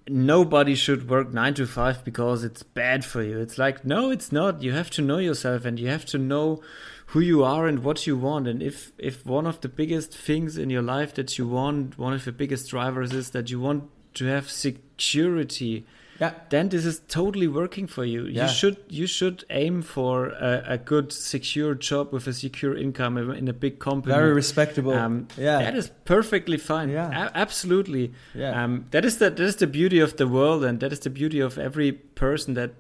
[0.08, 3.40] nobody should work nine to five because it's bad for you.
[3.40, 4.62] It's like no it's not.
[4.62, 6.62] You have to know yourself and you have to know
[7.08, 8.48] who you are and what you want.
[8.48, 12.14] And if if one of the biggest things in your life that you want one
[12.14, 15.86] of the biggest drivers is that you want to have security
[16.20, 16.34] yeah.
[16.50, 18.26] then this is totally working for you.
[18.26, 18.44] Yeah.
[18.44, 23.18] you should you should aim for a, a, good secure job with a secure income
[23.18, 24.16] in a big company.
[24.16, 24.94] Very respectable.
[24.94, 25.60] Um, yeah.
[25.60, 26.90] that is perfectly fine.
[26.90, 27.10] Yeah.
[27.10, 28.14] A- absolutely.
[28.34, 28.64] Yeah.
[28.64, 31.10] Um, that is the that is the beauty of the world and that is the
[31.10, 32.72] beauty of every person that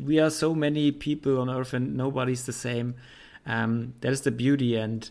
[0.00, 2.94] we are so many people on earth and nobody's the same.
[3.46, 5.08] Um, that is the beauty, and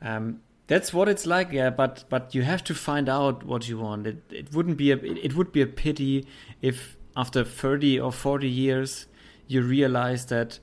[0.00, 1.52] um, that's what it's like.
[1.52, 4.06] Yeah, but but you have to find out what you want.
[4.06, 6.26] It it wouldn't be a it, it would be a pity
[6.62, 9.06] if after thirty or forty years
[9.46, 10.58] you realize that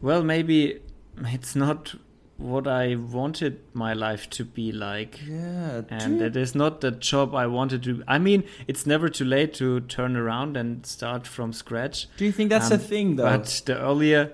[0.00, 0.80] well maybe
[1.18, 1.94] it's not
[2.40, 5.20] what I wanted my life to be like.
[5.26, 8.02] Yeah, and it is not the job I wanted to.
[8.08, 12.08] I mean, it's never too late to turn around and start from scratch.
[12.16, 13.24] Do you think that's um, a thing, though?
[13.24, 14.32] But the earlier,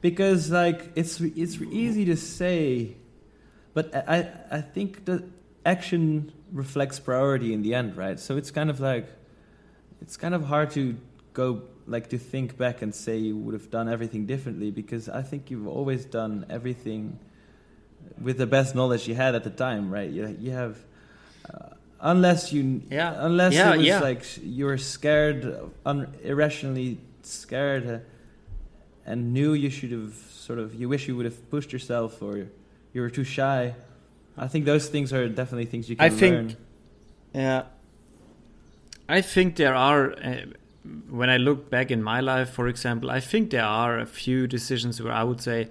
[0.00, 2.96] because like it's it's easy to say,
[3.74, 5.24] but I I think that
[5.66, 8.18] action reflects priority in the end, right?
[8.18, 9.08] So it's kind of like
[10.00, 10.96] it's kind of hard to
[11.32, 15.22] go like to think back and say you would have done everything differently because I
[15.22, 17.18] think you've always done everything
[18.20, 20.10] with the best knowledge you had at the time, right?
[20.10, 20.78] You you have.
[21.52, 24.00] Uh, unless you, yeah, unless yeah, it was yeah.
[24.00, 27.98] like you were scared, un- irrationally scared, uh,
[29.04, 32.46] and knew you should have sort of you wish you would have pushed yourself or
[32.94, 33.74] you were too shy.
[34.38, 36.18] I think those things are definitely things you can I learn.
[36.18, 36.56] think,
[37.34, 37.62] yeah.
[39.08, 40.12] I think there are.
[40.12, 40.36] Uh,
[41.08, 44.46] when I look back in my life, for example, I think there are a few
[44.46, 45.68] decisions where I would say,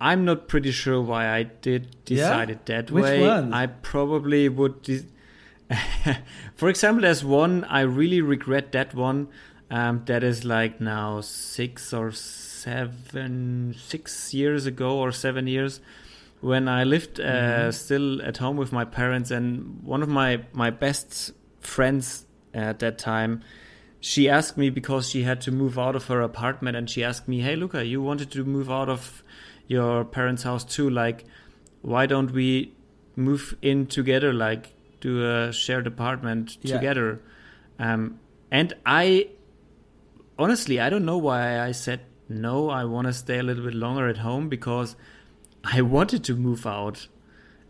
[0.00, 2.54] I'm not pretty sure why I did decide Yeah?
[2.54, 3.20] it that Which way.
[3.20, 3.52] ones?
[3.52, 4.82] I probably would.
[4.82, 5.04] De-
[6.54, 8.72] for example, there's one I really regret.
[8.72, 9.28] That one
[9.70, 15.80] um, that is like now six or seven, six years ago or seven years
[16.40, 17.70] when I lived uh, Mm-hmm.
[17.70, 22.98] still at home with my parents, and one of my my best friends at that
[22.98, 23.42] time,
[24.00, 27.26] she asked me because she had to move out of her apartment, and she asked
[27.28, 29.22] me, "Hey, Luca, you wanted to move out of
[29.66, 30.88] your parents' house too?
[30.88, 31.24] Like,
[31.82, 32.72] why don't we
[33.16, 34.32] move in together?
[34.32, 36.74] Like, do a shared apartment Yeah.
[36.76, 37.20] together?"
[37.78, 38.20] Um,
[38.50, 39.28] and I
[40.38, 42.68] honestly, I don't know why I said no.
[42.70, 44.96] I want to stay a little bit longer at home because
[45.72, 47.08] I wanted to move out,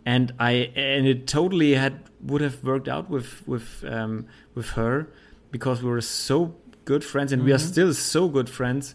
[0.04, 5.09] and I and it totally had would have worked out with with um, with her
[5.50, 6.54] because we were so
[6.85, 7.72] good friends and we are Mhm.
[7.72, 8.94] still so good friends.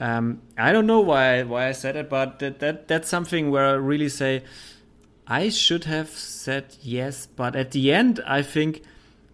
[0.00, 3.66] Um, I don't know why why I said it, but that, that that's something where
[3.66, 4.42] I really say
[5.26, 8.82] I should have said yes, but at the end I think,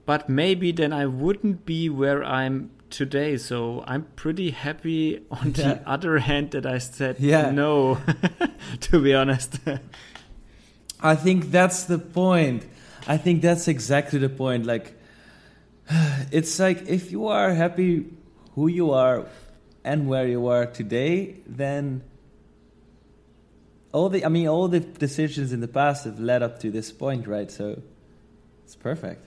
[0.04, 3.37] but maybe then I wouldn't be where I'm today.
[3.37, 5.74] So I'm pretty happy on Yeah.
[5.74, 7.51] the other hand that I said Yeah.
[7.51, 7.98] no,
[8.81, 9.59] to be honest.
[11.01, 12.64] I think that's the point.
[13.07, 14.66] I think that's exactly the point.
[14.66, 14.94] Like,
[16.33, 18.07] it's like if you are happy
[18.55, 19.27] who you are
[19.85, 22.03] and where you are today, then
[23.92, 26.92] all the I mean all the decisions in the past have led up to this
[26.92, 27.51] point, right?
[27.51, 27.81] So
[28.64, 29.24] it's perfect.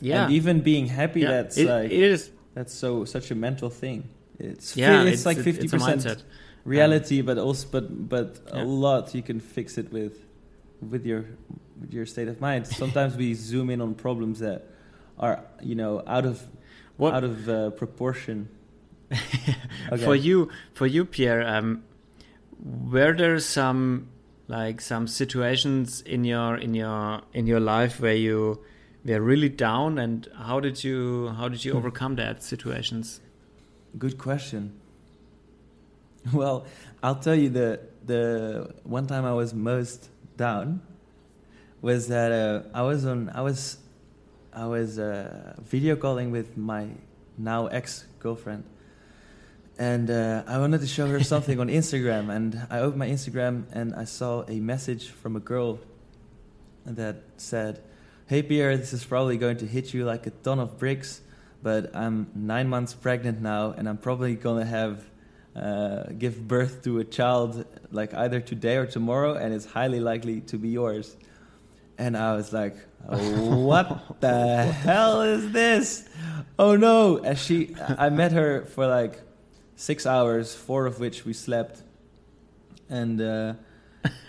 [0.00, 1.30] yeah, And even being happy, yeah.
[1.30, 2.30] that's it, like it is.
[2.56, 4.08] That's so such a mental thing.
[4.38, 6.24] It's Yeah, it's, like fifty percent
[6.64, 8.62] reality, but also but but Yeah.
[8.62, 10.14] a lot you can fix it with
[10.92, 11.22] with your
[11.80, 12.66] with your state of mind.
[12.66, 14.60] Sometimes we zoom in on problems that
[15.18, 16.36] are you know out of
[16.96, 18.48] What out of uh, proportion.
[19.92, 20.04] Okay.
[20.04, 21.84] for you for you pierre um
[22.92, 24.08] were there some
[24.48, 28.58] like some situations in your in your in your life where you
[29.14, 31.78] were really down and how did you how did you Hmm.
[31.78, 33.20] overcome that situations
[33.98, 34.72] Good question.
[36.32, 36.66] Well,
[37.02, 40.80] I'll tell you the the one time I was most down
[41.80, 43.78] was that uh, I was on I was
[44.52, 46.88] I was uh, video calling with my
[47.38, 48.64] now ex girlfriend,
[49.78, 53.64] and uh, I wanted to show her something on Instagram, and I opened my Instagram
[53.72, 55.78] and I saw a message from a girl
[56.84, 57.82] that said,
[58.26, 61.20] "Hey Pierre, this is probably going to hit you like a ton of bricks."
[61.66, 65.04] but I'm nine months pregnant now, and I'm probably gonna have
[65.56, 70.42] uh, give birth to a child like either today or tomorrow, and it's highly likely
[70.42, 71.16] to be yours.
[71.98, 76.08] And I was like, "What the hell is this?
[76.56, 79.20] Oh no!" And she, I met her for like
[79.74, 81.82] six hours, four of which we slept,
[82.88, 83.54] and uh,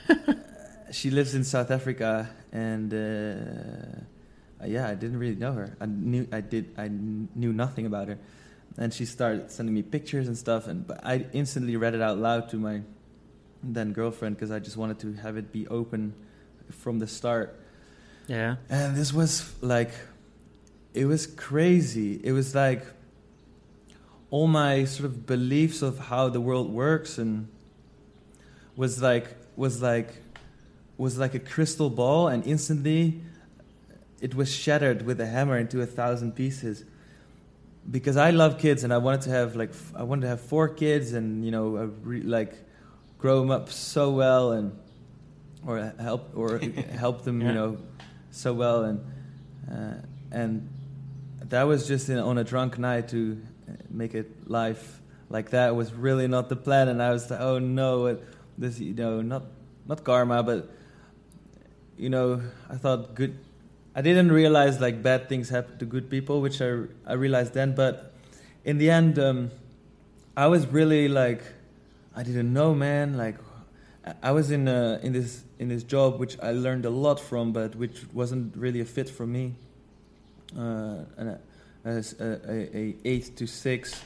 [0.91, 2.93] she lives in South Africa, and.
[2.93, 4.01] Uh,
[4.65, 5.77] yeah, I didn't really know her.
[5.79, 6.71] I knew I did.
[6.77, 8.17] I kn- knew nothing about her,
[8.75, 10.67] and she started sending me pictures and stuff.
[10.67, 12.81] And but I instantly read it out loud to my
[13.61, 16.13] then girlfriend because I just wanted to have it be open
[16.69, 17.59] from the start.
[18.27, 19.91] yeah And this was like,
[20.93, 22.19] it was crazy.
[22.23, 22.83] It was like
[24.29, 27.47] all my sort of beliefs of how the world works and
[28.75, 30.09] was like was like
[30.97, 33.21] was like a crystal ball, and instantly
[34.21, 36.83] it was shattered with a hammer into a thousand pieces.
[37.89, 40.41] Because I love kids, and I wanted to have like f- I wanted to have
[40.41, 42.53] four kids, and you know, re- like
[43.17, 44.77] grow them up so well, and
[45.65, 46.57] or help or
[46.97, 47.47] help them, Yeah.
[47.47, 47.77] you know,
[48.31, 49.05] so well, and
[49.71, 49.93] uh,
[50.31, 50.67] and
[51.49, 55.75] that was just in, on a drunk night to uh, make it life like that
[55.75, 58.17] was really not the plan, and I was like, oh no,
[58.57, 59.43] this you know not
[59.87, 60.69] not karma, but
[61.97, 63.37] you know I thought good.
[63.95, 67.73] I didn't realize like bad things happen to good people, which I I realized then,
[67.75, 68.13] but
[68.63, 69.51] in the end, um,
[70.35, 71.41] I was really like
[72.15, 73.17] I didn't know, man.
[73.17, 73.37] Like
[74.23, 77.51] I- was in uh, in this in this job which I learned a lot from,
[77.53, 79.55] but which wasn't really a fit for me.
[80.57, 81.39] Uh, and
[81.85, 83.99] a, a, a eight to six,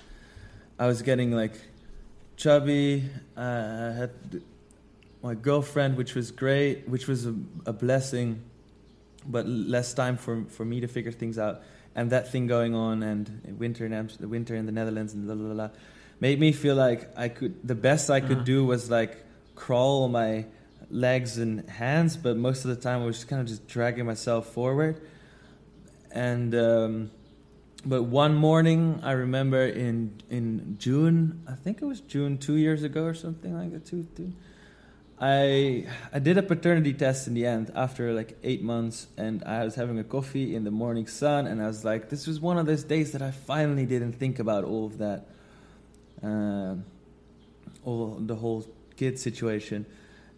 [0.79, 1.53] I was getting like
[2.37, 3.03] chubby.
[3.37, 4.11] Uh, I had
[5.23, 8.41] my girlfriend, which was great, which was a, a blessing,
[9.25, 11.61] but less time for for me to figure things out.
[11.93, 15.33] And that thing going on, and winter in the winter in the Netherlands, and la
[15.35, 15.69] la la,
[16.19, 17.53] made me feel like I could.
[17.67, 18.45] The best I could Uh-huh.
[18.45, 19.17] do was like
[19.55, 20.45] crawl my
[20.89, 24.47] legs and hands, but most of the time I was kind of just dragging myself
[24.53, 25.01] forward.
[26.11, 27.11] And um,
[27.85, 32.83] but one morning I remember in in June, I think it was June two years
[32.83, 33.85] ago or something like that.
[33.85, 34.31] Two, two.
[35.21, 39.63] I I did a paternity test in the end after like eight months, and I
[39.63, 42.57] was having a coffee in the morning sun, and I was like, this was one
[42.57, 45.27] of those days that I finally didn't think about all of that,
[46.23, 46.73] uh,
[47.85, 48.65] all the whole
[48.97, 49.85] kid situation,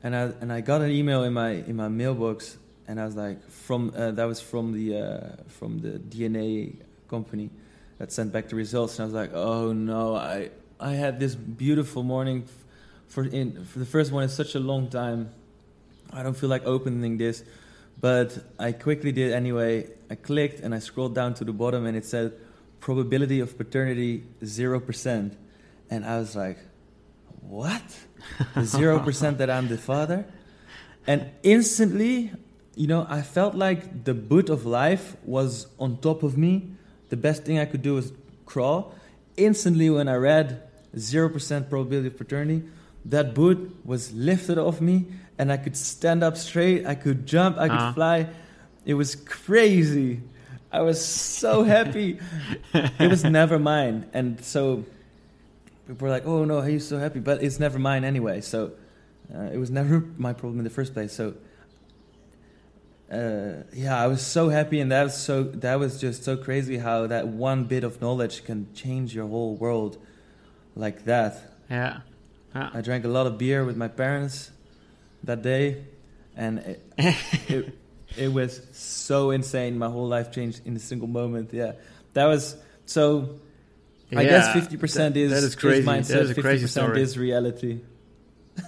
[0.04, 3.16] and I and I got an email in my in my mailbox, and I was
[3.16, 6.76] like, from uh, that was from the uh, from the DNA
[7.08, 7.52] company
[8.00, 11.36] that sent back the results, and I was like, oh no, I I had this
[11.36, 12.44] beautiful morning
[13.14, 15.30] for in for the first one in such a long time.
[16.12, 17.44] I don't feel like opening this,
[18.02, 19.90] but I quickly did anyway.
[20.10, 22.34] I clicked and I scrolled down to the bottom, and it said
[22.80, 25.38] probability of paternity zero percent,
[25.92, 26.58] and I was like,
[27.42, 27.84] what?
[28.64, 30.26] Zero percent that I'm the father,
[31.06, 32.32] and instantly,
[32.76, 36.72] you know, I felt like the boot of life was on top of me
[37.10, 38.12] the best thing I could do was
[38.48, 38.96] crawl.
[39.38, 40.64] Instantly, when I read
[40.96, 42.64] 0% probability of paternity,
[43.06, 47.58] that boot was lifted off me and I could stand up straight, I could jump,
[47.58, 47.94] I could uh-huh.
[47.94, 48.30] fly.
[48.86, 50.22] It was crazy.
[50.72, 52.20] I was so happy.
[52.74, 54.10] it was never mine.
[54.14, 54.86] And so
[55.88, 57.20] people were like, oh no, are you so happy?
[57.20, 58.42] But it's never mine anyway.
[58.42, 58.72] So
[59.34, 61.14] uh, it was never my problem in the first place.
[61.14, 61.36] So
[63.12, 66.78] uh, yeah, I was so happy, and that was so that was just so crazy
[66.78, 69.98] how that one bit of knowledge can change your whole world
[70.76, 71.40] like that.
[71.70, 72.00] Yeah.
[72.56, 72.70] Yeah.
[72.74, 74.52] I drank a lot of beer with my parents
[75.24, 75.84] that day,
[76.36, 76.86] and it,
[77.48, 77.78] it,
[78.18, 79.78] it was so insane.
[79.78, 81.54] My whole life changed in a single moment.
[81.54, 81.74] Yeah,
[82.14, 83.40] that was so.
[84.10, 85.80] Yeah, I guess fifty percent is that is crazy.
[85.80, 86.28] Is mindset.
[86.36, 87.82] Fifty percent is reality.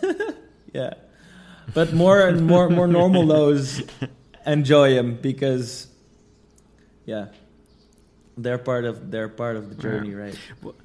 [0.73, 0.93] yeah,
[1.73, 3.83] but more and more more normal lows
[4.45, 5.87] enjoy them because,
[7.05, 7.27] yeah,
[8.37, 10.15] they're part of they're part of the journey, yeah.
[10.15, 10.39] right?
[10.61, 10.75] Well,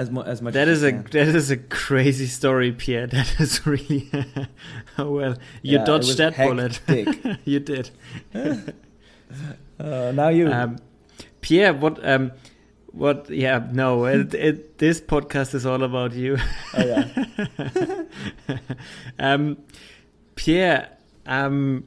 [0.00, 3.06] as, mu- as much that as is a that is a crazy story, Pierre.
[3.18, 4.10] That is really
[4.98, 5.36] oh, well.
[5.62, 6.80] You yeah, dodged that bullet.
[7.44, 7.90] you did.
[8.34, 10.78] uh, now you, um,
[11.42, 11.74] Pierre.
[11.74, 12.32] What um,
[12.92, 13.28] what?
[13.28, 14.06] Yeah, no.
[14.06, 16.38] It, it, this podcast is all about you.
[16.74, 17.26] Oh yeah.
[19.18, 19.58] um,
[20.34, 20.96] Pierre.
[21.26, 21.84] Um,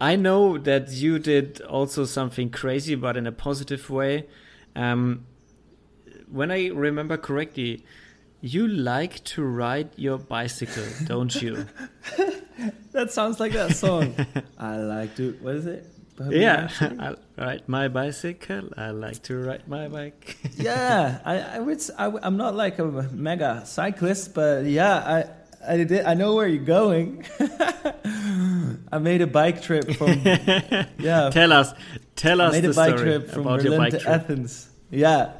[0.00, 4.26] I know that you did also something crazy, but in a positive way.
[4.76, 5.26] Um,
[6.34, 7.84] when I remember correctly,
[8.40, 11.66] you like to ride your bicycle, don't you?
[12.92, 14.14] that sounds like that song.
[14.58, 15.38] I like to.
[15.40, 15.86] What is it?
[16.28, 18.70] yeah, I ride my bicycle.
[18.76, 20.36] I like to ride my bike.
[20.56, 21.80] yeah, I, I would.
[21.96, 26.04] I, am not like a mega cyclist, but yeah, I I did.
[26.04, 27.24] I know where you're going.
[28.92, 30.20] I made a bike trip from.
[30.98, 31.30] yeah.
[31.30, 31.72] Tell us.
[32.16, 32.54] Tell us.
[32.54, 34.08] I made a bike trip from Berlin to.
[34.08, 34.68] Athens.
[34.90, 35.32] Yeah.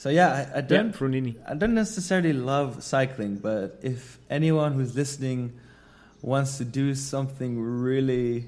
[0.00, 0.94] So yeah, I, I don't.
[0.98, 5.52] Yeah, I don't necessarily love cycling, but if anyone who's listening
[6.22, 8.46] wants to do something really,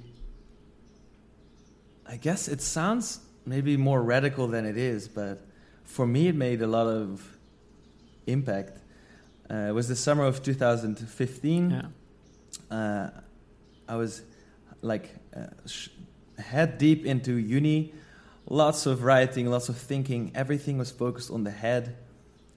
[2.07, 5.47] I guess it sounds maybe more radical than it is, but
[5.85, 7.37] for me, it made a lot of
[8.27, 8.79] impact
[9.53, 11.71] uh, it was the summer of 2015.
[12.71, 12.75] Yeah.
[12.75, 13.11] Uh,
[13.87, 14.23] I was
[14.81, 15.89] like uh, sh-
[16.39, 17.93] head deep into uni,
[18.53, 20.31] lots of writing, lots of thinking.
[20.35, 21.97] Everything was focused on the head,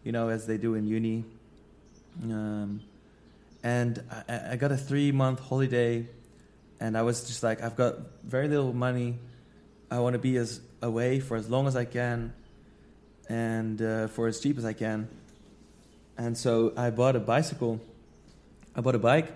[0.04, 1.24] you know, as they do in uni.
[2.22, 2.82] Um,
[3.64, 6.08] and I, I got a three month holiday,
[6.80, 9.18] and I was just like, I've got very little money.
[9.90, 12.34] I want to be as away for as long as I can,
[13.30, 15.08] and uh, for as cheap as I can
[16.18, 17.80] and so I bought a bicycle.
[18.76, 19.32] I bought a bike,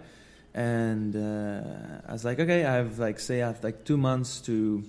[0.53, 4.41] and uh, I was like, okay, I have like say I have like two months
[4.41, 4.83] to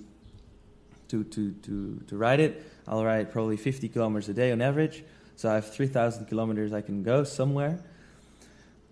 [1.11, 2.65] to to to to ride it.
[2.87, 5.03] I'll ride probably 50 kilometers a day on average.
[5.35, 7.79] So I have 3,000 kilometers I can go somewhere.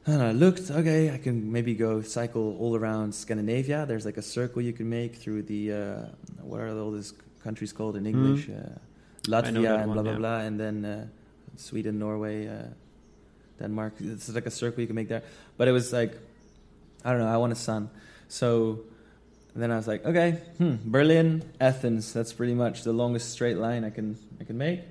[0.06, 3.86] And I looked, okay, I can maybe go cycle all around Scandinavia.
[3.86, 6.06] There's like a circle you can make through the, uh,
[6.42, 7.14] what are all these
[7.44, 8.48] countries called in English?
[8.48, 8.66] Mm.
[8.66, 8.80] Uh,
[9.28, 10.18] Latvia and blah, blah, yeah.
[10.18, 10.40] blah.
[10.40, 11.08] And then uh,
[11.58, 12.64] Sweden, Norway, uh,
[13.60, 13.96] Denmark.
[14.00, 15.24] It's like a circle you can make there.
[15.58, 16.18] But it was like,
[17.06, 17.28] I don't know.
[17.28, 17.90] I want a sun.
[18.28, 18.80] So
[19.62, 22.14] then I was like, okay, hmm, Berlin, Athens.
[22.14, 24.82] That's pretty much the longest straight line I can I can make.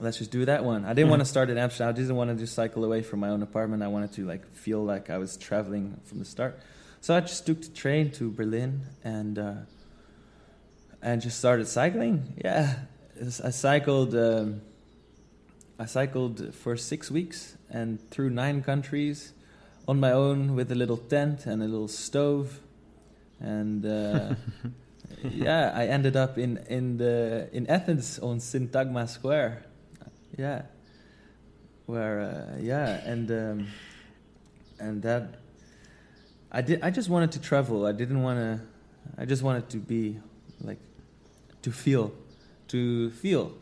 [0.00, 0.84] Let's just do that one.
[0.84, 1.10] I didn't mm.
[1.10, 1.88] want to start in Amsterdam.
[1.88, 3.82] I didn't want to just cycle away from my own apartment.
[3.82, 6.60] I wanted to like feel like I was traveling from the start.
[7.00, 9.54] So I just took the train to Berlin and uh,
[11.02, 12.34] and just started cycling.
[12.44, 12.76] Yeah,
[13.44, 14.14] I cycled.
[14.14, 14.62] Um,
[15.80, 19.32] I cycled for six weeks and through nine countries
[19.86, 22.60] on my own with a little tent and a little stove,
[23.40, 24.34] and uh,
[25.30, 29.64] yeah, I ended up in in the in Athens on Syntagma Square.
[30.36, 30.62] Yeah,
[31.86, 33.68] where uh, yeah, and um,
[34.78, 35.34] and that
[36.50, 36.82] I did.
[36.82, 37.86] I just wanted to travel.
[37.86, 38.60] I didn't want to.
[39.16, 40.18] I just wanted to be
[40.60, 40.78] like
[41.62, 42.12] to feel,
[42.68, 43.52] to feel,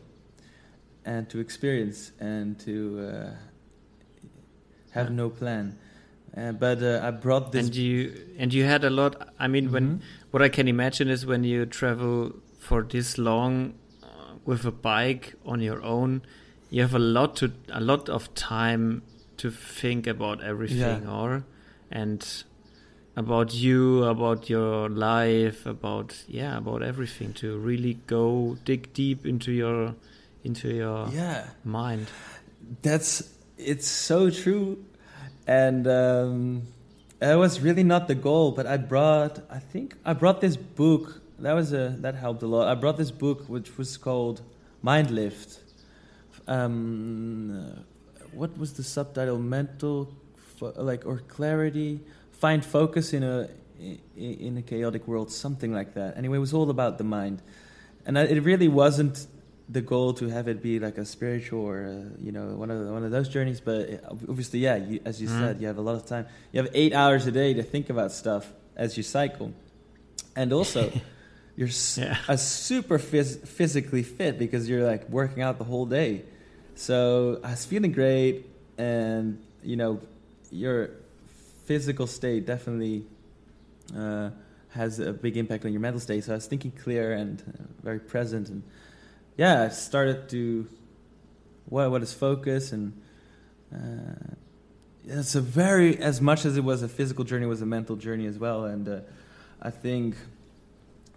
[1.05, 3.29] and to experience, and to uh,
[4.91, 5.77] have no plan.
[6.37, 7.67] Uh, but uh, I brought this.
[7.67, 9.29] And you and you had a lot.
[9.39, 9.73] I mean, mm-hmm.
[9.73, 13.73] when what I can imagine is when you travel for this long
[14.03, 14.07] uh,
[14.45, 16.21] with a bike on your own,
[16.69, 19.01] you have a lot to a lot of time
[19.37, 21.11] to think about everything, yeah.
[21.11, 21.45] or
[21.89, 22.43] and
[23.15, 29.51] about you, about your life, about yeah, about everything to really go dig deep into
[29.51, 29.95] your
[30.43, 32.07] into your yeah mind.
[32.83, 34.85] That's it's so true,
[35.47, 36.63] and um,
[37.21, 38.51] it was really not the goal.
[38.51, 41.21] But I brought, I think I brought this book.
[41.39, 42.67] That was a that helped a lot.
[42.67, 44.41] I brought this book which was called
[44.81, 45.59] Mind Lift.
[46.47, 47.85] Um,
[48.33, 49.39] what was the subtitle?
[49.39, 50.13] Mental,
[50.59, 52.01] like or clarity
[52.37, 53.49] find focus in a
[54.15, 56.17] in a chaotic world, something like that.
[56.17, 57.41] Anyway, it was all about the mind,
[58.05, 59.27] and it really wasn't
[59.69, 62.85] the goal to have it be like a spiritual or a, you know one of
[62.85, 63.59] the, one of those journeys.
[63.59, 65.39] But obviously, yeah, you, as you mm.
[65.39, 66.27] said, you have a lot of time.
[66.51, 69.53] You have eight hours a day to think about stuff as you cycle,
[70.35, 70.91] and also.
[71.57, 72.15] you're yeah.
[72.27, 76.23] a super phys- physically fit because you're like working out the whole day.
[76.75, 78.45] So I was feeling great,
[78.77, 79.99] and you know,
[80.51, 80.91] you're
[81.65, 83.05] physical state definitely
[83.97, 84.29] uh,
[84.69, 86.23] has a big impact on your mental state.
[86.23, 88.61] So I was thinking clear and uh, very present, and
[89.37, 90.67] yeah, I started to
[91.65, 93.01] what what is focus and.
[93.73, 94.35] Uh,
[95.09, 98.25] it's a very as much as it was a physical journey was a mental journey
[98.25, 98.99] as well and uh,
[99.61, 100.15] i think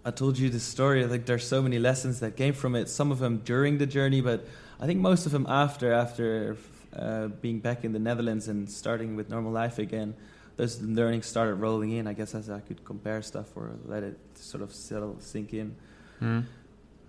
[0.05, 3.11] i told you this story like there's so many lessons that came from it some
[3.11, 4.47] of them during the journey but
[4.79, 6.55] i think most of them after after
[6.95, 10.13] uh, being back in the netherlands and starting with normal life again
[10.61, 12.07] those learning started rolling in.
[12.07, 15.75] I guess as I could compare stuff or let it sort of settle, sink in.
[16.21, 16.45] Mm.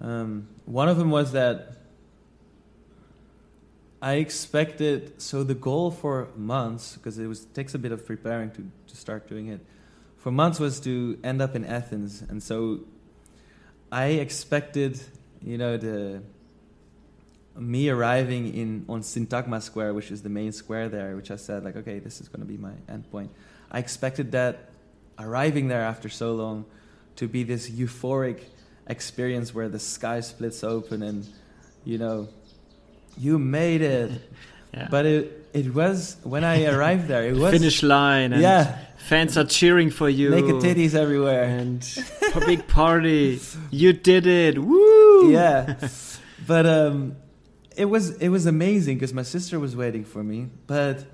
[0.03, 1.76] Um, one of them was that
[4.03, 5.22] I expected.
[5.22, 8.96] So the goal for months, because it was takes a bit of preparing to to
[8.96, 9.61] start doing it.
[10.18, 12.80] For months was to end up in Athens, and so
[13.92, 15.00] I expected,
[15.40, 16.22] you know, the
[17.57, 21.64] me arriving in on Syntagma Square, which is the main square there, which I said
[21.64, 23.28] like, okay, this is going to be my endpoint.
[23.70, 24.70] I expected that
[25.18, 26.64] arriving there after so long
[27.16, 28.40] to be this euphoric
[28.87, 31.26] experience where the sky splits open and
[31.85, 32.28] you know
[33.16, 34.11] you made it.
[34.74, 34.89] yeah.
[34.91, 37.24] But it it was when I arrived there.
[37.24, 38.33] It was finish line.
[38.33, 40.30] And yeah, fans are cheering for you.
[40.30, 41.87] Naked titties everywhere and
[42.35, 43.41] a big party.
[43.70, 44.59] You did it!
[44.59, 45.30] Woo!
[45.30, 45.76] Yeah,
[46.47, 47.16] but um,
[47.76, 51.05] it was it was amazing because my sister was waiting for me, but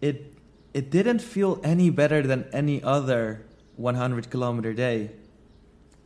[0.00, 0.34] it
[0.72, 3.44] it didn't feel any better than any other
[3.76, 5.10] 100 kilometer day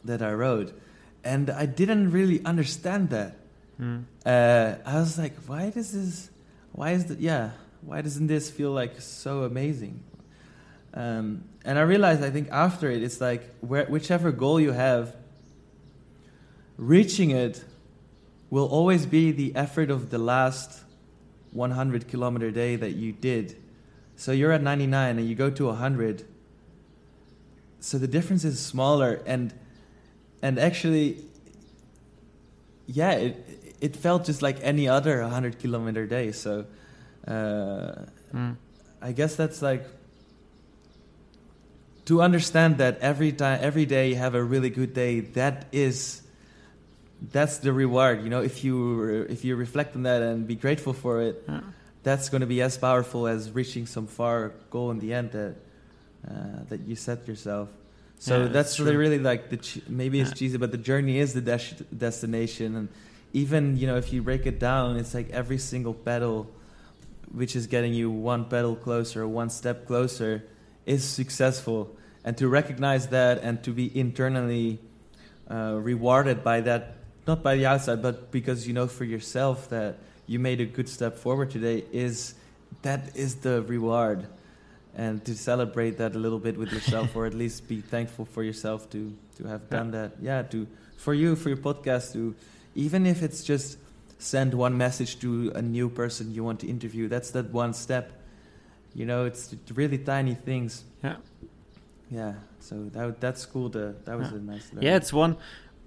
[0.05, 0.73] that I rode,
[1.25, 3.37] and I didn't really understand that.
[3.81, 4.05] Mm.
[4.25, 6.31] Uh, I was like, why does this?
[6.73, 7.21] Why is that?
[7.21, 7.51] Yeah,
[7.83, 10.03] why doesn't this feel like so amazing?
[10.95, 15.15] Um, and I realized, I think after it, it's like where, whichever goal you have,
[16.77, 17.65] reaching it
[18.51, 20.83] will always be the effort of the last
[21.53, 23.57] 100 kilometer day that you did.
[24.17, 26.25] So you're at 99 and you go to 100.
[27.81, 29.53] So the difference is smaller and
[30.43, 31.25] and actually
[32.89, 36.33] yeah, it it felt just like any other 100 kilometer day.
[36.33, 36.65] So
[37.27, 37.93] uh,
[38.35, 38.57] mm.
[39.01, 39.87] I guess that's like
[42.07, 46.23] to understand that every time every day you have a really good day that is
[47.21, 48.23] that's the reward.
[48.23, 51.61] You know, if you if you reflect on that and be grateful for it, yeah.
[52.03, 55.57] that's going to be as powerful as reaching some far goal in the end that
[56.27, 56.35] uh,
[56.69, 57.69] that you set yourself.
[58.19, 60.35] So yeah, that's really, really like the maybe it's yeah.
[60.35, 62.89] cheesy, but the journey is the des- destination, and
[63.33, 66.51] even you know if you break it down, it's like every single pedal,
[67.33, 70.45] which is getting you one pedal closer, one step closer,
[70.85, 71.95] is successful.
[72.25, 74.81] And to recognize that and to be internally
[75.49, 76.97] uh, rewarded by that
[77.29, 80.89] not by the outside, but because you know for yourself that you made a good
[80.89, 82.35] step forward today is
[82.83, 84.27] that is the reward
[84.99, 88.43] and to celebrate that a little bit with yourself or at least be thankful for
[88.43, 92.35] yourself to to have done that yeah to for you for your podcast to
[92.75, 93.79] even if it's just
[94.19, 98.13] send one message to a new person you want to interview that's that one step
[98.95, 100.83] You know, it's really tiny things.
[101.05, 101.17] Yeah.
[102.11, 102.35] Yeah.
[102.61, 103.71] So that that's cool.
[103.71, 104.39] To, that was yeah.
[104.39, 104.73] a nice.
[104.73, 104.89] Learning.
[104.89, 105.37] Yeah, it's one,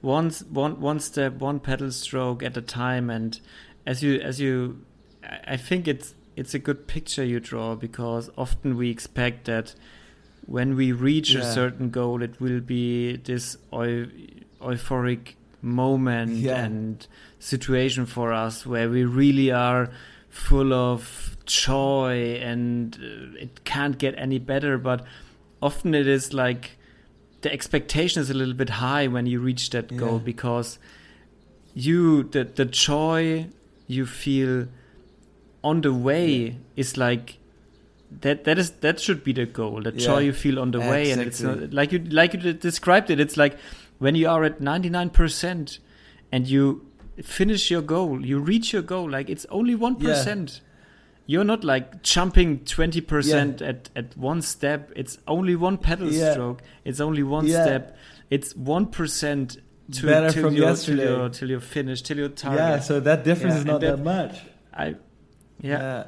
[0.01, 3.39] one, one, one step, one pedal stroke at a time, and
[3.85, 4.85] as you as you,
[5.23, 9.75] I think it's it's a good picture you draw because often we expect that
[10.45, 11.41] when we reach yeah.
[11.41, 14.09] a certain goal, it will be this eu-
[14.61, 16.63] euphoric moment yeah.
[16.63, 17.05] and
[17.39, 19.89] situation for us where we really are
[20.29, 24.77] full of joy and uh, it can't get any better.
[24.77, 25.05] But
[25.61, 26.77] often it is like
[27.41, 30.25] the expectation is a little bit high when you reach that goal yeah.
[30.25, 30.79] because
[31.73, 33.47] you the the joy
[33.87, 34.67] you feel
[35.63, 36.53] on the way yeah.
[36.75, 37.37] is like
[38.21, 40.05] that that is that should be the goal the yeah.
[40.05, 43.09] joy you feel on the way and it's not, uh, like you like you described
[43.09, 43.57] it it's like
[43.99, 45.79] when you are at 99%
[46.31, 46.85] and you
[47.23, 50.59] finish your goal you reach your goal like it's only 1% yeah.
[51.25, 56.99] you're not like jumping 20% at at one step it's only one pedal stroke it's
[56.99, 57.95] only one step
[58.29, 59.57] it's 1%
[59.91, 62.57] to, Better till, from you're, till you're till you're finished till you're tired.
[62.57, 64.39] Yeah, so that difference is not that, that much.
[64.73, 64.95] I
[65.61, 66.05] yeah.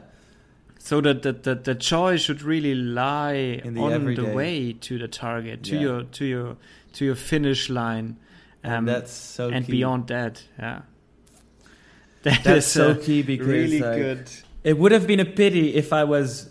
[0.80, 4.22] So that the, the, the joy should really lie the on everyday.
[4.22, 5.82] the way to the target, to yeah.
[5.82, 6.58] your to your
[6.94, 8.18] to your finish line.
[8.66, 9.72] Um, and that's so and key.
[9.72, 10.82] beyond that, yeah.
[12.24, 14.32] That that's so key because really like, good.
[14.64, 16.50] It would have been a pity if I was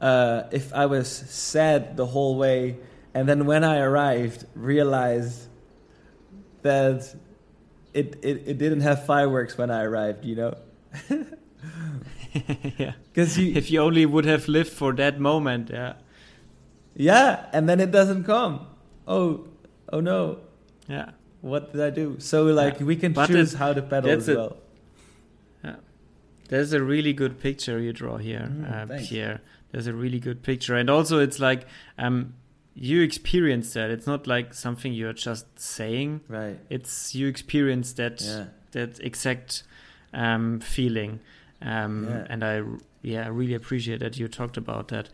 [0.00, 2.76] uh, if I was sad the whole way,
[3.12, 5.48] and then when I arrived, realized
[6.62, 7.12] that
[7.92, 10.24] it, it, it didn't have fireworks when I arrived.
[10.24, 10.54] You know.
[12.78, 12.92] yeah.
[13.12, 15.94] Because if you only would have lived for that moment, yeah.
[16.96, 18.66] Yeah, and then it doesn't come.
[19.06, 19.46] Oh,
[19.92, 20.40] oh no.
[20.88, 21.10] Yeah.
[21.40, 22.16] What did I do?
[22.20, 22.86] So like yeah.
[22.86, 24.56] we can but choose how to pedal as well.
[25.62, 25.76] Yeah.
[26.48, 29.40] There's a really good picture you draw here, mm, uh, Pierre.
[29.70, 31.66] There's a really good picture, and also it's like
[31.98, 32.34] um,
[32.74, 33.90] you experience that.
[33.90, 36.20] It's not like something you're just saying.
[36.28, 36.58] Right.
[36.70, 38.46] It's you experience that yeah.
[38.70, 39.64] that exact
[40.12, 41.20] um, feeling.
[41.64, 42.26] Um, yeah.
[42.28, 42.62] And I,
[43.02, 45.08] yeah, I really appreciate that you talked about that.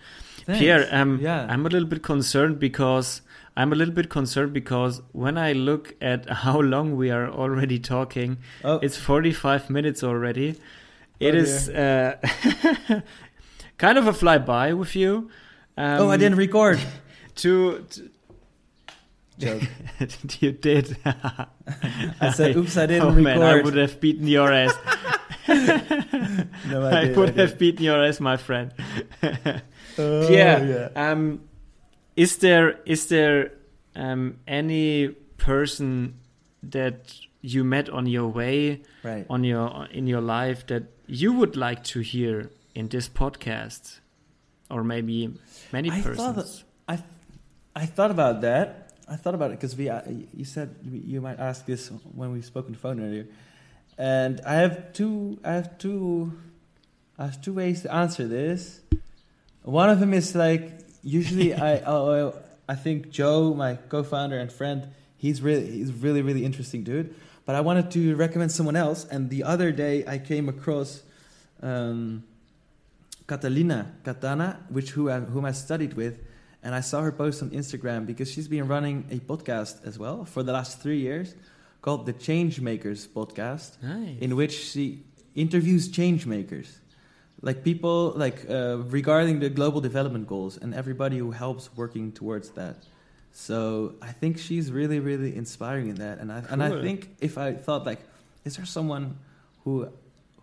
[0.45, 0.61] Thanks.
[0.61, 1.47] Pierre, um, yeah.
[1.49, 3.23] I'm a little bit concerned because
[3.57, 7.79] I'm a little bit concerned because when I look at how long we are already
[7.79, 8.81] talking, oh.
[8.83, 10.59] it's 45 minutes already.
[11.21, 12.17] It oh, is uh,
[13.79, 15.31] kind of a flyby with you.
[15.77, 16.81] Um, oh, I didn't record.
[17.37, 18.11] to, to
[19.39, 19.63] joke.
[20.41, 20.97] you did.
[21.05, 24.75] I said, "Oops, I didn't oh, record." Man, I would have beaten your ass.
[25.49, 28.73] no, I, did, I would I have beaten your ass, my friend.
[29.99, 30.89] oh, yeah.
[30.97, 31.43] Um,
[32.17, 33.53] is there is there
[33.95, 35.09] um, any
[35.39, 36.19] person
[36.63, 39.27] that you met on your way right.
[39.31, 44.01] on your in your life that you would like to hear in this podcast
[44.71, 45.33] or maybe
[45.73, 46.99] many I persons thought,
[47.75, 50.03] I I thought about that I thought about it because we uh,
[50.35, 53.27] you said you might ask this when we spoke on the phone earlier
[54.01, 55.39] and I have two.
[55.45, 56.33] I have two.
[57.19, 58.81] I have two ways to answer this.
[59.63, 62.35] One of them is like usually I oh,
[62.67, 64.89] I think Joe, my co-founder and friend,
[65.19, 67.15] he's really he's really really interesting dude.
[67.45, 71.03] But I wanted to recommend someone else, and the other day I came across
[71.63, 72.25] um,
[73.29, 76.21] Catalina Katana, which who I, whom I studied with,
[76.63, 80.25] and I saw her post on Instagram because she's been running a podcast as well
[80.25, 81.35] for the last three years
[81.83, 84.19] called the Changemakers podcast, nice.
[84.21, 85.03] in which she
[85.35, 86.69] interviews changemakers,
[87.41, 92.51] like people like uh, regarding the global development goals and everybody who helps working towards
[92.51, 92.77] that.
[93.33, 96.53] So I think she's really, really inspiring in that, and I cool.
[96.53, 98.01] and I think if I thought like,
[98.45, 99.19] is there someone
[99.65, 99.89] who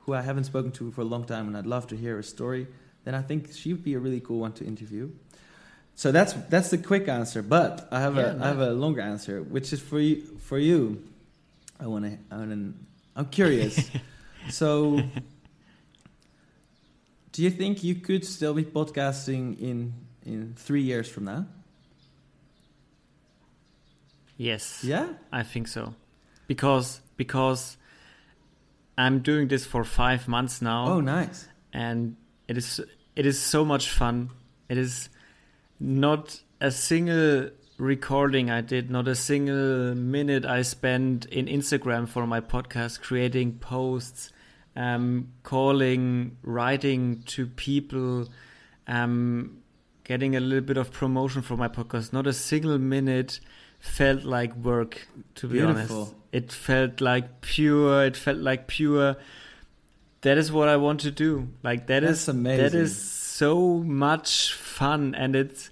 [0.01, 2.23] who I haven't spoken to for a long time and I'd love to hear her
[2.23, 2.67] story,
[3.03, 5.11] then I think she would be a really cool one to interview.
[5.95, 8.43] So that's that's the quick answer, but I have yeah, a nice.
[8.43, 11.03] I have a longer answer, which is for you for you.
[11.79, 12.17] I want to.
[12.31, 12.73] I want to.
[13.15, 13.89] I'm curious.
[14.49, 15.01] so,
[17.31, 19.93] do you think you could still be podcasting in
[20.25, 21.45] in three years from now?
[24.37, 24.83] Yes.
[24.83, 25.07] Yeah.
[25.31, 25.95] I think so,
[26.47, 27.77] because because
[28.97, 30.87] I'm doing this for five months now.
[30.87, 31.47] Oh, nice.
[31.73, 32.15] And
[32.47, 32.81] it is
[33.15, 34.29] it is so much fun.
[34.69, 35.09] It is
[35.79, 42.25] not a single recording I did, not a single minute I spent in Instagram for
[42.25, 44.31] my podcast, creating posts,
[44.75, 48.27] um, calling, writing to people,
[48.87, 49.59] um,
[50.03, 52.13] getting a little bit of promotion for my podcast.
[52.13, 53.39] Not a single minute
[53.79, 55.97] felt like work, to be Beautiful.
[55.97, 56.15] honest.
[56.31, 59.17] It felt like pure, it felt like pure.
[60.21, 61.49] That is what I want to do.
[61.63, 62.63] Like that That's is amazing.
[62.63, 65.69] that is so much fun, and it's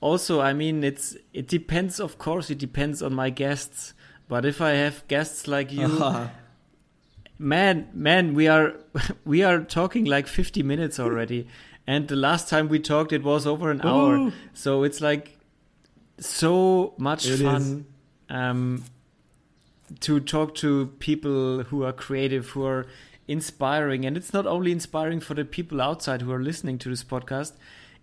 [0.00, 2.00] also, I mean, it's it depends.
[2.00, 3.94] Of course, it depends on my guests.
[4.28, 6.28] But if I have guests like you, uh-huh.
[7.38, 8.74] man, man, we are
[9.24, 11.48] we are talking like fifty minutes already,
[11.86, 13.88] and the last time we talked, it was over an Ooh.
[13.88, 14.32] hour.
[14.54, 15.38] So it's like
[16.18, 17.86] so much it fun.
[18.30, 18.84] Um,
[20.00, 22.86] to talk to people who are creative, who are
[23.26, 24.04] inspiring.
[24.04, 27.52] And it's not only inspiring for the people outside who are listening to this podcast,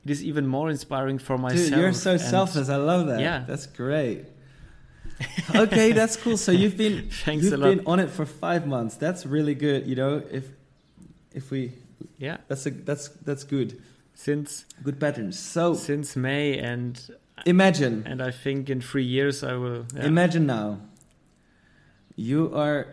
[0.05, 1.69] it is even more inspiring for myself.
[1.69, 2.69] Dude, you're so selfless.
[2.69, 3.19] I love that.
[3.19, 3.43] Yeah.
[3.47, 4.25] That's great.
[5.55, 6.37] okay, that's cool.
[6.37, 8.95] So you've been Thanks you've been on it for five months.
[8.95, 9.87] That's really good.
[9.87, 10.45] You know, if
[11.33, 11.71] if we
[12.17, 13.81] yeah, that's a that's that's good.
[14.13, 15.37] Since good patterns.
[15.37, 16.99] So since May and
[17.45, 20.05] imagine and I think in three years I will yeah.
[20.05, 20.79] imagine now
[22.15, 22.87] you are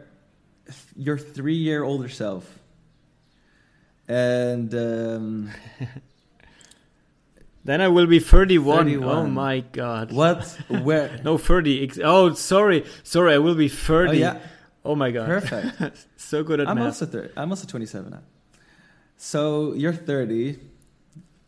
[0.96, 2.58] your three year older self.
[4.08, 5.50] And um,
[7.64, 8.78] then I will be 31.
[8.78, 9.16] 31.
[9.16, 10.12] Oh my god.
[10.12, 10.44] What?
[10.68, 11.20] Where?
[11.24, 12.02] no, 30.
[12.02, 12.84] Oh, sorry.
[13.02, 14.08] Sorry, I will be 30.
[14.08, 14.38] Oh, yeah.
[14.84, 15.26] Oh my god.
[15.26, 16.06] Perfect.
[16.16, 16.86] so good at I'm math.
[16.86, 17.34] Also 30.
[17.36, 18.22] I'm also 27 now.
[19.16, 20.58] So you're 30.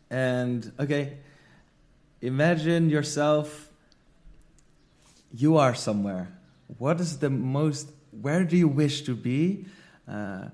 [0.09, 1.17] And okay,
[2.21, 3.69] imagine yourself,
[5.33, 6.35] you are somewhere
[6.77, 7.91] what is the most
[8.21, 9.65] where do you wish to be
[10.07, 10.45] uh,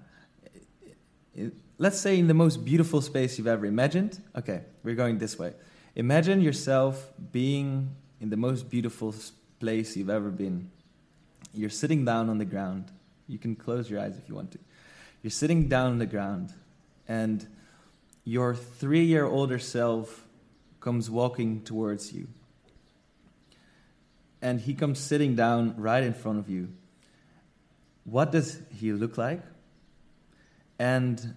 [1.78, 5.54] let's say in the most beautiful space you've ever imagined okay we're going this way.
[5.96, 9.14] Imagine yourself being in the most beautiful
[9.60, 10.72] place you've ever been.
[11.54, 12.86] You're sitting down on the ground.
[13.28, 14.60] You can close your eyes if you want to.
[15.22, 16.54] You're sitting down on the ground
[17.08, 17.46] and
[18.24, 20.26] your three year older self
[20.80, 22.28] comes walking towards you.
[24.42, 26.70] And he comes sitting down right in front of you.
[28.06, 29.42] What does he look like?
[30.80, 31.36] And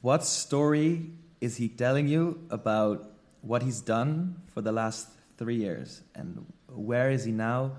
[0.00, 1.10] what story
[1.42, 6.00] is he telling you about what he's done for the last three years?
[6.14, 7.72] And where is he now?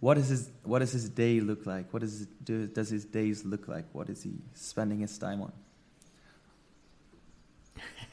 [0.00, 1.92] What, is his, what does his day look like?
[1.92, 3.84] What is do, does his days look like?
[3.92, 5.52] What is he spending his time on?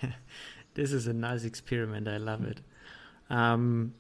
[0.74, 2.10] this is a nice experiment.
[2.10, 2.60] I love it.
[3.30, 3.94] Um,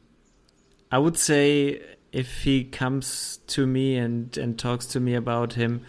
[0.91, 1.81] I would say
[2.11, 5.85] if he comes to me and and talks to me about him,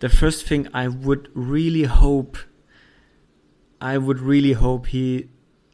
[0.00, 2.36] the first thing I would really hope,
[3.84, 5.28] I would really hope he,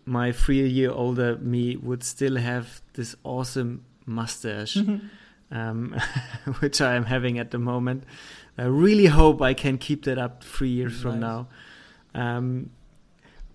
[0.05, 5.57] my three year older me, would still have this awesome mustache, mm-hmm.
[5.57, 5.95] um,
[6.59, 8.03] which I am having at the moment.
[8.59, 11.03] I really hope I can keep that up three years nice.
[11.03, 11.49] from now.
[12.13, 12.71] Um,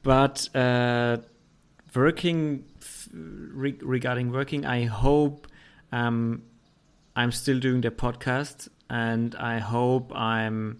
[0.03, 1.17] but uh,
[1.93, 2.63] working
[3.11, 5.47] re- regarding working, I hope
[5.91, 6.43] um,
[7.13, 10.79] I'm still doing the podcast, and I hope I'm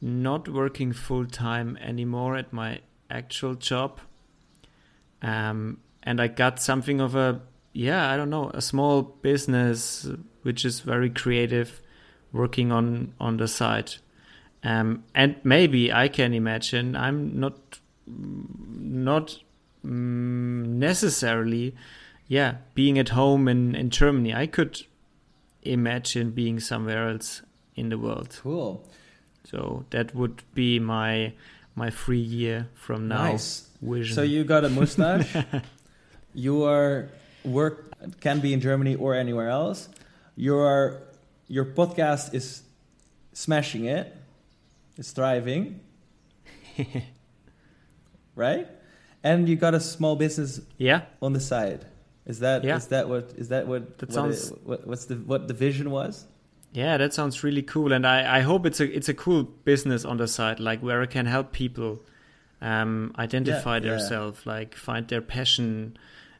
[0.00, 2.78] not working full time anymore at my
[3.12, 4.00] actual job.
[5.20, 7.40] Um, and I got something of a
[7.72, 10.06] yeah, I don't know, a small business
[10.42, 11.80] which is very creative,
[12.32, 13.94] working on on the side.
[14.64, 19.38] Um, and maybe I can imagine I'm not not
[19.84, 21.74] mm, necessarily,
[22.28, 24.34] yeah, being at home in, in Germany.
[24.34, 24.82] I could
[25.62, 27.42] imagine being somewhere else
[27.74, 28.38] in the world.
[28.42, 28.86] Cool.
[29.44, 31.32] So that would be my
[31.74, 33.68] my free year from now nice.
[33.80, 34.14] vision.
[34.14, 35.34] So you got a mustache.
[36.34, 37.08] you are
[37.44, 39.88] work can be in Germany or anywhere else.
[40.36, 41.02] Your
[41.48, 42.62] your podcast is
[43.32, 44.16] smashing it.
[44.96, 45.80] It's thriving.
[48.34, 48.66] right?
[49.22, 51.84] and you got a small business yeah on the side
[52.26, 52.76] is that yeah.
[52.76, 55.54] is that what is that what that what sounds it, what, what's the what the
[55.54, 56.26] vision was
[56.72, 60.04] yeah that sounds really cool and i i hope it's a it's a cool business
[60.04, 62.00] on the side like where it can help people
[62.60, 64.52] um identify yeah, themselves yeah.
[64.52, 65.96] like find their passion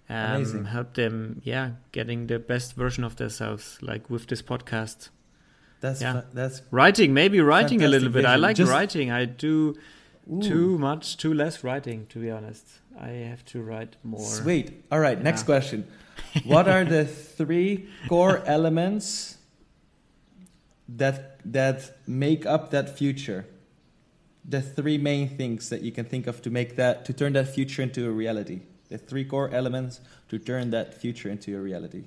[0.08, 5.08] um help them yeah getting the best version of themselves like with this podcast
[5.80, 6.22] that's yeah.
[6.32, 8.30] that's writing maybe writing a little bit vision.
[8.30, 9.74] i like Just, writing i do
[10.30, 10.40] Ooh.
[10.40, 12.64] Too much, too less writing, to be honest.
[12.98, 14.20] I have to write more.
[14.20, 14.84] Sweet.
[14.90, 15.88] All right, next question.
[16.44, 19.38] what are the three core elements
[20.88, 23.46] that that make up that future?
[24.44, 27.48] The three main things that you can think of to make that to turn that
[27.48, 28.60] future into a reality.
[28.88, 32.04] The three core elements to turn that future into a reality.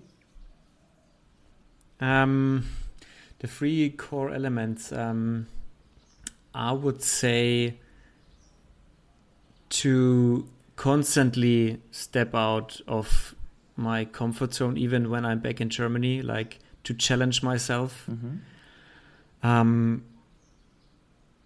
[1.99, 2.65] Um,
[3.39, 4.91] the three core elements.
[4.91, 5.47] Um,
[6.53, 7.79] I would say
[9.69, 13.35] to constantly step out of
[13.75, 18.05] my comfort zone, even when I'm back in Germany, like to challenge myself.
[18.09, 18.37] Mm-hmm.
[19.45, 20.03] Um,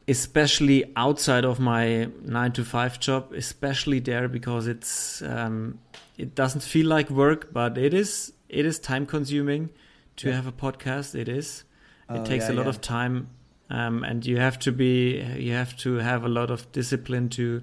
[0.08, 5.80] especially outside of my nine to five job, especially there because it's um,
[6.18, 9.70] it doesn't feel like work, but it is it is time consuming
[10.16, 10.36] to yeah.
[10.36, 11.14] have a podcast.
[11.14, 11.64] It is.
[12.08, 12.70] Oh, it takes yeah, a lot yeah.
[12.70, 13.30] of time,
[13.70, 17.62] um, and you have to be you have to have a lot of discipline to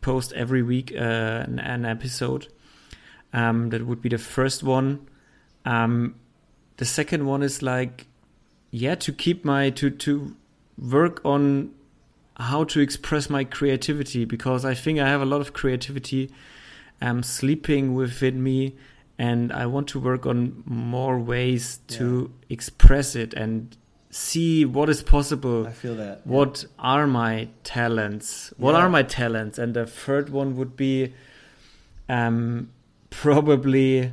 [0.00, 2.46] post every week uh, an, an, episode.
[3.32, 5.06] Um, that would be the first one.
[5.64, 6.14] Um,
[6.78, 8.06] the second one is like,
[8.70, 10.36] yeah, to keep my to to
[10.78, 11.74] work on
[12.36, 16.30] how to express my creativity because I think I have a lot of creativity
[17.02, 18.76] um, sleeping within me
[19.18, 22.54] and I want to work on more ways to yeah.
[22.54, 23.76] express it and
[24.08, 25.66] see what is possible.
[25.66, 26.22] I feel that.
[26.24, 26.32] Yeah.
[26.32, 28.52] What are my talents?
[28.56, 28.78] What yeah.
[28.78, 29.58] are my talents?
[29.58, 31.12] And the third one would be
[32.08, 32.70] um,
[33.10, 34.12] probably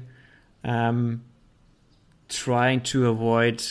[0.66, 1.24] um,
[2.28, 3.66] trying to avoid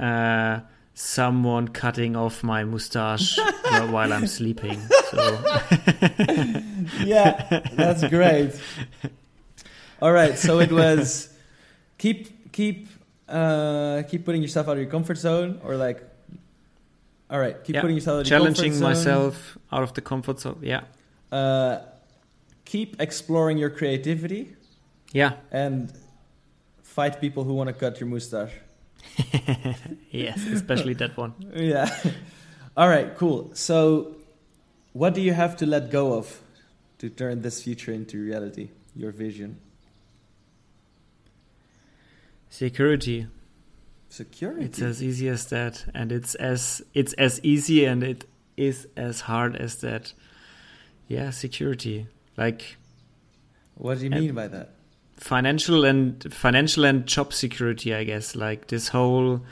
[0.00, 0.60] uh,
[0.94, 3.38] someone cutting off my mustache
[3.90, 4.80] while I'm sleeping.
[5.10, 5.44] So.
[7.04, 8.52] yeah, that's great.
[10.02, 11.28] All right, so it was
[11.98, 12.88] keep keep
[13.28, 16.02] uh, keep putting yourself out of your comfort zone, or like,
[17.30, 17.80] all right, keep yeah.
[17.82, 20.58] putting yourself out of challenging myself out of the comfort zone.
[20.62, 20.82] Yeah.
[21.30, 21.80] Uh,
[22.64, 24.56] keep exploring your creativity.
[25.12, 25.34] Yeah.
[25.50, 25.92] And
[26.82, 28.52] fight people who want to cut your mustache.
[30.10, 31.34] yes, especially that one.
[31.54, 31.88] Yeah.
[32.76, 33.50] All right, cool.
[33.54, 34.16] So,
[34.92, 36.40] what do you have to let go of
[36.98, 38.70] to turn this future into reality?
[38.94, 39.58] Your vision.
[42.48, 43.26] Security.
[44.08, 44.64] Security.
[44.64, 48.24] It's as easy as that, and it's as it's as easy and it
[48.56, 50.12] is as hard as that.
[51.06, 52.06] Yeah, security.
[52.36, 52.76] Like.
[53.74, 54.74] What do you mean by that?
[55.20, 58.34] Financial and financial and job security i guess.
[58.34, 59.42] Like this whole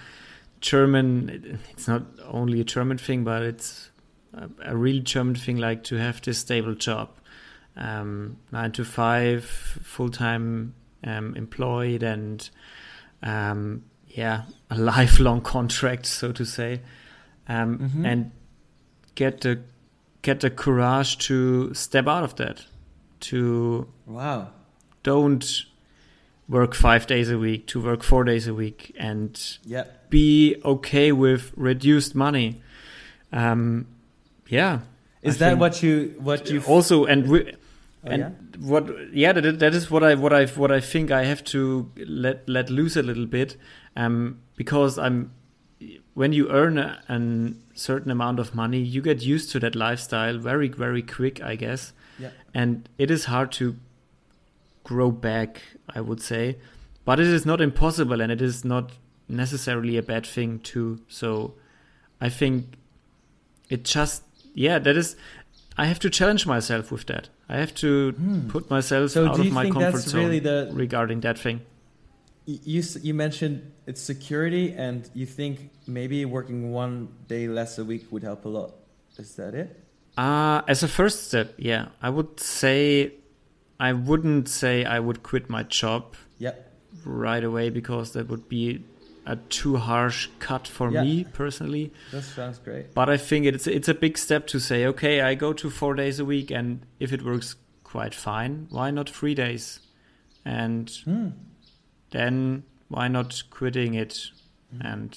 [0.61, 3.91] german it's not only a german thing but it's
[4.33, 7.11] a, a real german thing like to have this stable job.
[7.77, 12.49] Um, nine to five full-time um, employed and
[13.23, 16.81] um, yeah a lifelong contract so to say.
[17.47, 18.07] Um, mm-hmm.
[18.07, 18.31] and
[19.14, 19.61] get the
[20.23, 22.64] get the courage to step out of that
[23.21, 24.49] to wow
[25.09, 25.65] don't
[26.49, 30.11] work five days a week to work four days a week and yep.
[30.11, 32.61] be okay with reduced money.
[33.33, 33.87] Um,
[34.49, 34.81] yeah.
[35.23, 38.31] Is I that what you what you also and re- oh, and yeah?
[38.71, 38.85] what
[39.15, 42.49] yeah that, that is what I what I what I think I have to let
[42.49, 43.57] let loose a little bit
[43.97, 45.33] um, because I'm
[46.15, 47.19] when you earn a, a
[47.75, 51.93] certain amount of money you get used to that lifestyle very very quick I guess
[52.19, 52.31] yeah.
[52.55, 53.77] and it is hard to
[54.89, 56.57] grow back, I would say.
[57.05, 58.93] But it is not impossible and it is not
[59.28, 61.01] necessarily a bad thing too.
[61.09, 61.55] So
[62.20, 62.74] I think
[63.68, 64.22] it just
[64.55, 65.14] yeah, that is
[65.76, 67.28] I have to challenge myself with that.
[67.49, 68.49] I have to hmm.
[68.49, 71.61] put myself so out of my comfort zone really the, regarding that thing.
[72.47, 78.11] You you mentioned it's security, and you think maybe working one day less a week
[78.11, 78.72] would help a lot.
[79.18, 79.68] Is that it?
[80.16, 83.12] Uh, as a first step, yeah, I would say
[83.81, 86.72] I wouldn't say I would quit my job yep.
[87.05, 88.85] right away because that would be
[89.24, 91.03] a too harsh cut for yeah.
[91.03, 91.93] me personally.
[92.12, 92.95] That sounds great.
[92.95, 95.95] But I think it's it's a big step to say, okay, I go to four
[95.95, 97.55] days a week, and if it works
[97.85, 99.81] quite fine, why not three days?
[100.45, 101.29] And hmm.
[102.11, 104.31] then why not quitting it
[104.81, 105.16] and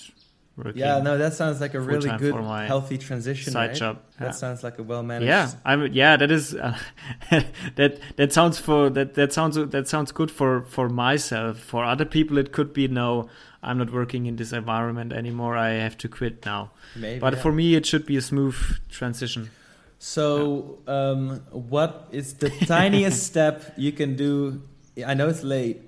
[0.75, 3.53] yeah, no, that sounds like a really good, healthy transition.
[3.53, 3.75] Side right?
[3.75, 3.99] job.
[4.19, 5.27] That sounds like a well managed.
[5.27, 5.91] Yeah, I'm.
[5.91, 6.53] Yeah, that is.
[6.53, 6.77] Uh,
[7.75, 11.59] that that sounds for that that sounds that sounds good for for myself.
[11.59, 13.29] For other people, it could be no.
[13.63, 15.55] I'm not working in this environment anymore.
[15.55, 16.71] I have to quit now.
[16.95, 17.41] Maybe, but yeah.
[17.41, 18.55] for me, it should be a smooth
[18.89, 19.51] transition.
[19.99, 21.09] So, yeah.
[21.09, 24.63] um, what is the tiniest step you can do?
[25.05, 25.81] I know it's late.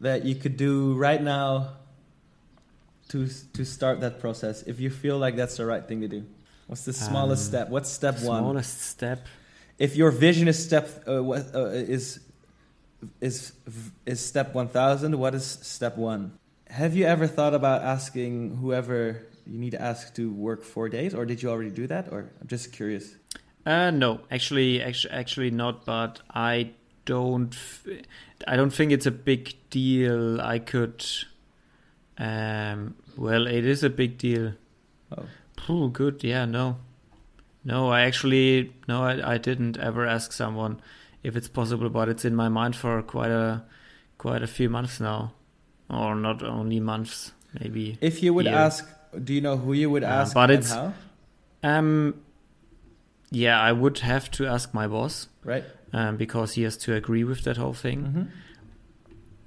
[0.00, 1.78] That you could do right now
[3.08, 6.24] to to start that process if you feel like that's the right thing to do?
[6.66, 7.68] What's the smallest um, step?
[7.70, 8.42] What's step one?
[8.42, 9.26] Smallest step.
[9.78, 12.20] If your vision is step uh, what, uh, is
[13.20, 13.52] is
[14.06, 16.38] is step one thousand, what is step one?
[16.68, 21.14] Have you ever thought about asking whoever you need to ask to work four days,
[21.14, 22.08] or did you already do that?
[22.10, 23.14] Or I'm just curious.
[23.66, 25.84] Uh, no, actually, actually, actually not.
[25.84, 26.70] But I
[27.04, 27.54] don't.
[28.46, 30.40] I don't think it's a big deal.
[30.40, 31.04] I could
[32.18, 34.54] um, well, it is a big deal.
[35.16, 35.26] Oh.
[35.70, 36.22] Ooh, good.
[36.24, 36.76] Yeah, no.
[37.64, 40.80] No, I actually, no, I, I didn't ever ask someone
[41.22, 43.64] if it's possible, but it's in my mind for quite a,
[44.18, 45.32] quite a few months now.
[45.88, 47.98] Or not only months, maybe.
[48.00, 48.54] If you would year.
[48.54, 48.88] ask,
[49.22, 50.92] do you know who you would ask but it's, how?
[51.62, 52.20] Um,
[53.30, 55.64] yeah, I would have to ask my boss, right?
[55.92, 58.02] Um, because he has to agree with that whole thing.
[58.02, 58.22] Mm-hmm.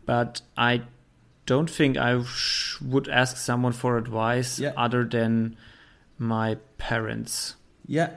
[0.05, 0.81] But I
[1.47, 4.73] don't think I sh- would ask someone for advice Yeah.
[4.77, 5.55] other than
[6.19, 7.55] my parents.
[7.87, 8.11] Yeah.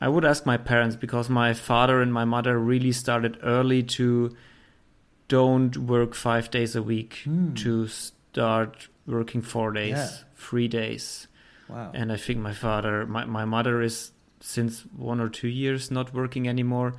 [0.00, 4.34] I would ask my parents because my father and my mother really started early to
[5.28, 7.54] don't work five days a week, Hmm.
[7.54, 10.08] to start working four days, Yeah.
[10.36, 11.28] three days.
[11.68, 11.90] Wow.
[11.94, 16.12] And I think my father, my, my mother is since one or two years not
[16.12, 16.94] working anymore.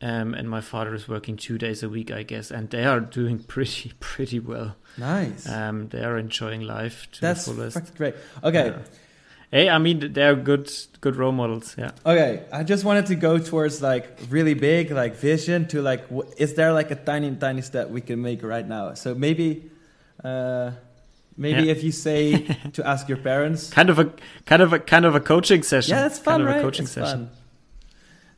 [0.00, 3.00] Um, and my father is working two days a week, I guess, and they are
[3.00, 4.76] doing pretty, pretty well.
[4.96, 5.48] nice.
[5.48, 7.96] Um, they are enjoying life to That's the fullest.
[7.96, 8.14] great.
[8.44, 8.66] Okay.
[8.68, 8.78] Yeah.
[9.50, 10.70] Hey, I mean, they're good,
[11.00, 11.74] good role models.
[11.78, 11.92] Yeah.
[12.06, 16.30] Okay, I just wanted to go towards like really big, like vision to like, wh-
[16.36, 18.94] is there like a tiny, tiny step we can make right now?
[18.94, 19.70] So maybe,
[20.22, 20.72] uh,
[21.36, 21.72] maybe Yeah.
[21.72, 22.42] if you say
[22.74, 24.12] to ask your parents, Kind of a,
[24.46, 25.96] kind of a, kind of a coaching session.
[25.96, 26.58] yeah, that's fun, kind of right?
[26.58, 27.26] A coaching It's session.
[27.28, 27.30] fun.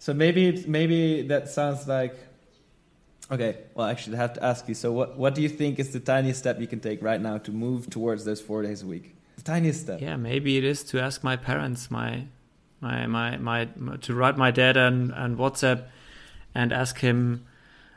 [0.00, 2.16] So maybe, maybe that sounds like,
[3.30, 3.58] okay.
[3.74, 4.74] Well, actually, I have to ask you.
[4.74, 7.36] So, what, what do you think is the tiniest step you can take right now
[7.36, 9.14] to move towards those four days a week?
[9.36, 10.00] The tiniest step.
[10.00, 12.24] Yeah, maybe it is to ask my parents, my,
[12.80, 13.68] my, my, my,
[14.00, 15.84] to write my dad and on WhatsApp
[16.54, 17.44] and ask him,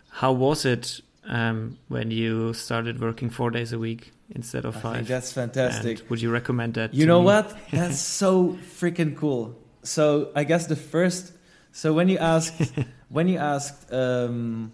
[0.09, 4.79] how was it um, when you started working four days a week instead of I
[4.79, 5.07] five?
[5.07, 6.01] that's fantastic.
[6.01, 6.93] And would you recommend that?
[6.93, 7.27] You know me?
[7.27, 7.57] what?
[7.71, 9.57] That's so freaking cool.
[9.83, 11.31] So I guess the first.
[11.75, 12.71] So when you asked,
[13.09, 14.71] when you asked, um,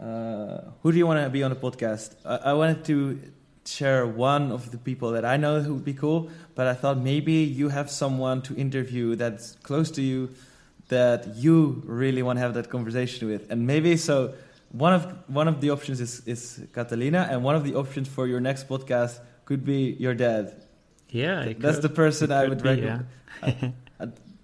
[0.00, 2.14] uh, who do you want to be on the podcast?
[2.24, 3.18] I, I wanted to
[3.64, 6.98] share one of the people that I know who would be cool, but I thought
[6.98, 10.30] maybe you have someone to interview that's close to you
[10.88, 14.34] that you really want to have that conversation with, and maybe so.
[14.72, 18.26] One of one of the options is is Catalina, and one of the options for
[18.26, 20.52] your next podcast could be your dad.
[21.08, 23.06] Yeah, it That's could- the person it I would recommend.
[23.42, 23.52] Uh,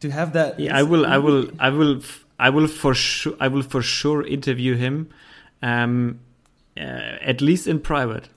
[0.03, 0.59] to have that.
[0.61, 2.01] Yeah, I will, I will, I will,
[2.39, 5.09] I will for sure, I will for sure interview him,
[5.63, 6.21] um,
[6.77, 6.81] uh,
[7.31, 8.29] at least in private,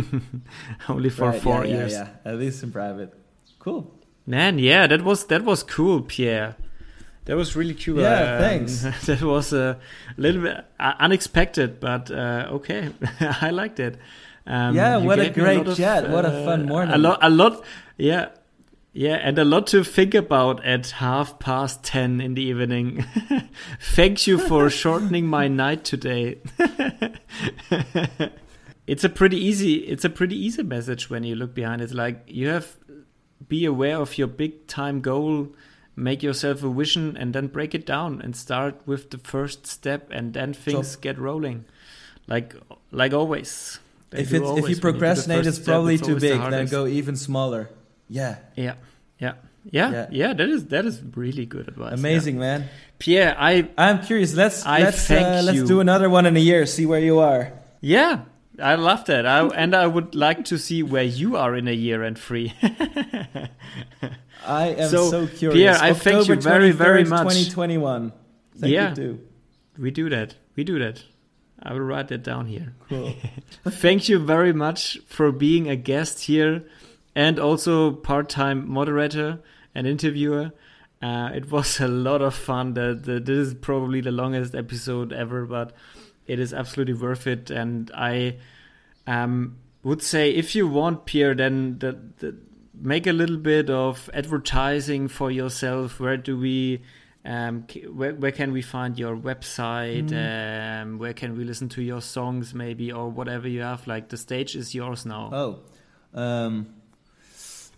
[0.88, 1.92] only for Right, four yeah, yeah, years.
[1.92, 3.12] Yeah, at least in private.
[3.58, 3.92] Cool.
[4.26, 6.56] Man, yeah, that was that was cool, Pierre.
[7.24, 8.00] That was really cool.
[8.00, 8.82] Yeah, Um, thanks.
[9.06, 9.78] that was a
[10.16, 12.90] little bit uh, unexpected, but uh, okay,
[13.20, 13.96] I liked it.
[14.46, 16.10] Um, Yeah, what a gave me great of, chat.
[16.10, 16.94] What a fun uh, morning.
[16.94, 17.64] A lot, a lot.
[17.96, 18.28] Yeah,
[18.92, 23.04] yeah, and a lot to think about at half past ten in the evening.
[23.80, 26.40] Thank you for shortening my night today.
[28.86, 29.74] it's a pretty easy.
[29.76, 31.80] It's a pretty easy message when you look behind.
[31.80, 32.76] It's like you have
[33.48, 35.48] be aware of your big time goal
[35.94, 40.08] make yourself a vision and then break it down and start with the first step
[40.10, 41.64] and then things get rolling
[42.26, 42.54] like
[42.90, 43.78] like always
[44.10, 46.22] They If it's if you When do the procrastinate, it's step, probably it's too always
[46.22, 46.50] the big.
[46.50, 47.70] Then go even smaller.
[48.12, 48.74] Yeah, yeah
[49.18, 49.34] yeah
[49.64, 50.06] yeah Yeah.
[50.10, 52.68] yeah that is that is really good advice amazing, man.
[52.98, 54.34] pierre i I'm curious.
[54.34, 55.66] Let's I let's uh, let's you.
[55.66, 56.66] do another one in a year.
[56.66, 57.52] See where you are.
[57.80, 58.14] yeah
[58.60, 61.72] i love that I, and i would like to see where you are in a
[61.86, 62.52] year and three
[64.44, 65.54] I am So, so, curious.
[65.56, 67.28] Pierre, I thank you very, very much.
[67.48, 68.12] 2021.
[68.58, 68.94] Thank Yeah.
[69.78, 71.02] we do that we do that
[71.62, 73.14] i will write that down here Cool.
[73.84, 76.64] Thank you very much for being a guest here
[77.14, 79.40] and also part-time moderator
[79.74, 80.52] and interviewer.
[81.00, 82.74] Uh, it was a lot of fun.
[82.74, 85.72] The, the, this is probably the longest episode ever, but
[86.26, 87.50] it is absolutely worth it.
[87.50, 88.36] And I
[89.06, 92.36] um, would say if you want, Pierre, then the, the,
[92.74, 96.00] make a little bit of advertising for yourself.
[96.00, 96.82] Where do we
[97.24, 100.12] um, where, where can we find your website?
[100.12, 103.86] Um, where can we listen to your songs, maybe, or whatever you have?
[103.86, 105.30] Like the stage is yours now.
[105.32, 105.58] Oh,
[106.20, 106.74] um,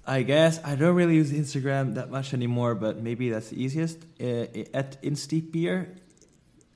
[0.06, 4.04] I guess I don't really use Instagram that much anymore, but maybe that's the easiest.
[4.20, 5.88] Uh, at Instybier,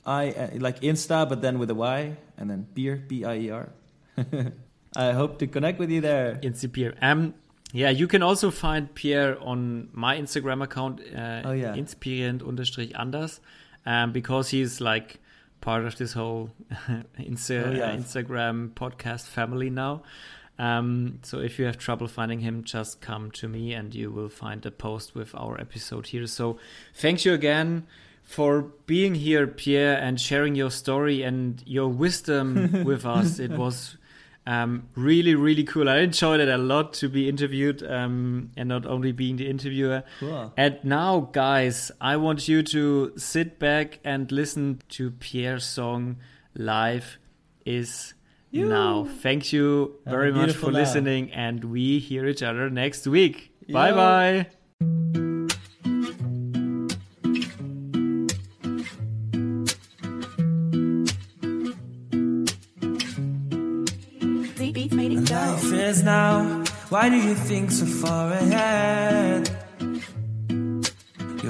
[0.06, 3.50] I uh, like Insta, but then with a Y, and then Beer, B I E
[3.50, 3.68] R.
[4.96, 6.40] I hope to connect with you there.
[6.42, 6.94] Instybier.
[7.02, 7.34] Um,
[7.72, 11.74] yeah, you can also find Pierre on my Instagram account, uh, Oh, yeah.
[11.74, 13.40] inspirierend-anders,
[13.84, 15.18] um, because he's like
[15.60, 16.50] part of this whole
[17.18, 17.84] Insta- Oh, yeah.
[17.92, 20.02] uh, Instagram podcast family now.
[20.58, 24.28] Um, so if you have trouble finding him, just come to me and you will
[24.28, 26.26] find a post with our episode here.
[26.26, 26.58] So
[26.94, 27.86] thank you again
[28.22, 33.38] for being here, Pierre, and sharing your story and your wisdom with us.
[33.38, 33.96] It was
[34.48, 35.88] um, really, really cool.
[35.88, 40.02] I enjoyed it a lot to be interviewed um, and not only being the interviewer.
[40.18, 40.52] Cool.
[40.56, 46.16] And now, guys, I want you to sit back and listen to Pierre's song
[46.54, 47.18] Life
[47.64, 48.14] is
[48.50, 48.66] You.
[48.66, 49.04] Now.
[49.04, 50.78] Thank you Have very much for now.
[50.78, 53.52] listening, and we hear each other next week.
[53.66, 53.74] Yo.
[53.74, 54.46] Bye bye.
[65.30, 66.64] Life is now.
[66.88, 69.67] Why do you think so far ahead?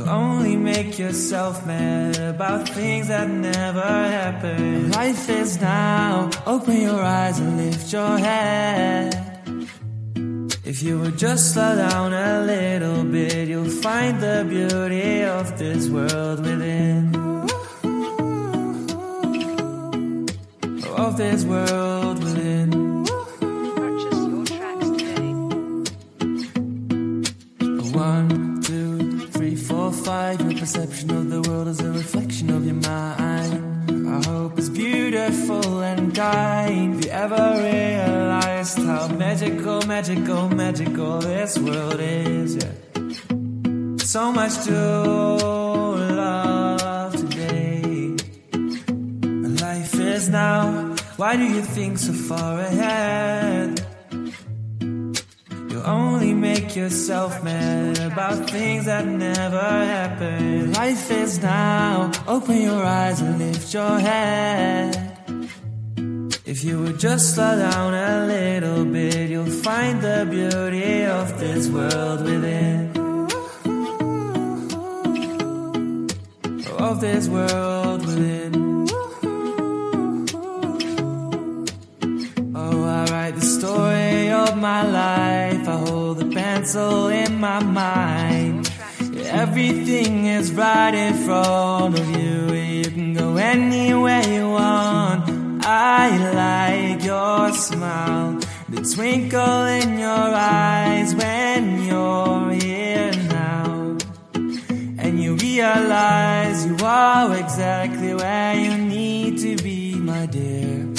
[0.08, 4.90] Only make yourself mad about things that never happen.
[4.92, 6.30] Life is now.
[6.46, 9.28] Open your eyes and lift your head.
[10.64, 15.90] If you would just slow down a little bit, you'll find the beauty of this
[15.90, 17.14] world within.
[20.96, 22.07] Of this world
[30.68, 34.06] perception of the world is a reflection of your mind.
[34.06, 36.92] Our hope is beautiful and kind.
[36.92, 42.56] Have you ever realized how magical, magical, magical this world is?
[42.56, 42.74] Yeah.
[43.96, 44.78] So much to
[46.20, 48.14] love today.
[49.64, 50.94] Life is now.
[51.16, 53.57] Why do you think so far ahead?
[56.68, 60.74] Make yourself mad about things that never happened.
[60.74, 62.10] Life is now.
[62.26, 64.90] Open your eyes and lift your head.
[66.44, 71.68] If you would just slow down a little bit, you'll find the beauty of this
[71.68, 72.78] world within.
[76.78, 78.52] Of this world within.
[82.54, 85.27] Oh, I write the story of my life.
[86.76, 88.70] In my mind.
[89.24, 92.52] Everything is right in front of you.
[92.54, 95.64] You can go anywhere you want.
[95.64, 98.38] I like your smile,
[98.68, 103.96] the twinkle in your eyes when you're here now.
[104.34, 110.92] And you realize you are exactly where you need to be, my dear.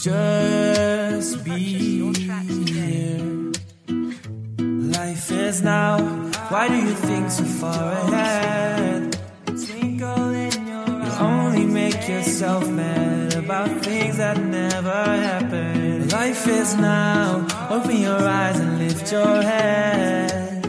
[0.00, 2.02] Just be
[5.46, 5.98] Life is now.
[6.48, 9.16] Why do you think so far ahead?
[9.46, 16.08] Twinkle in your You only make yourself mad about things that never happen.
[16.08, 17.46] Life is now.
[17.70, 20.66] Open your eyes and lift your head.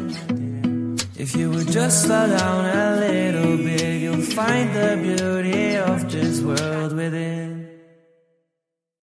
[1.18, 6.40] If you would just slow down a little bit, you'll find the beauty of this
[6.42, 7.57] world within.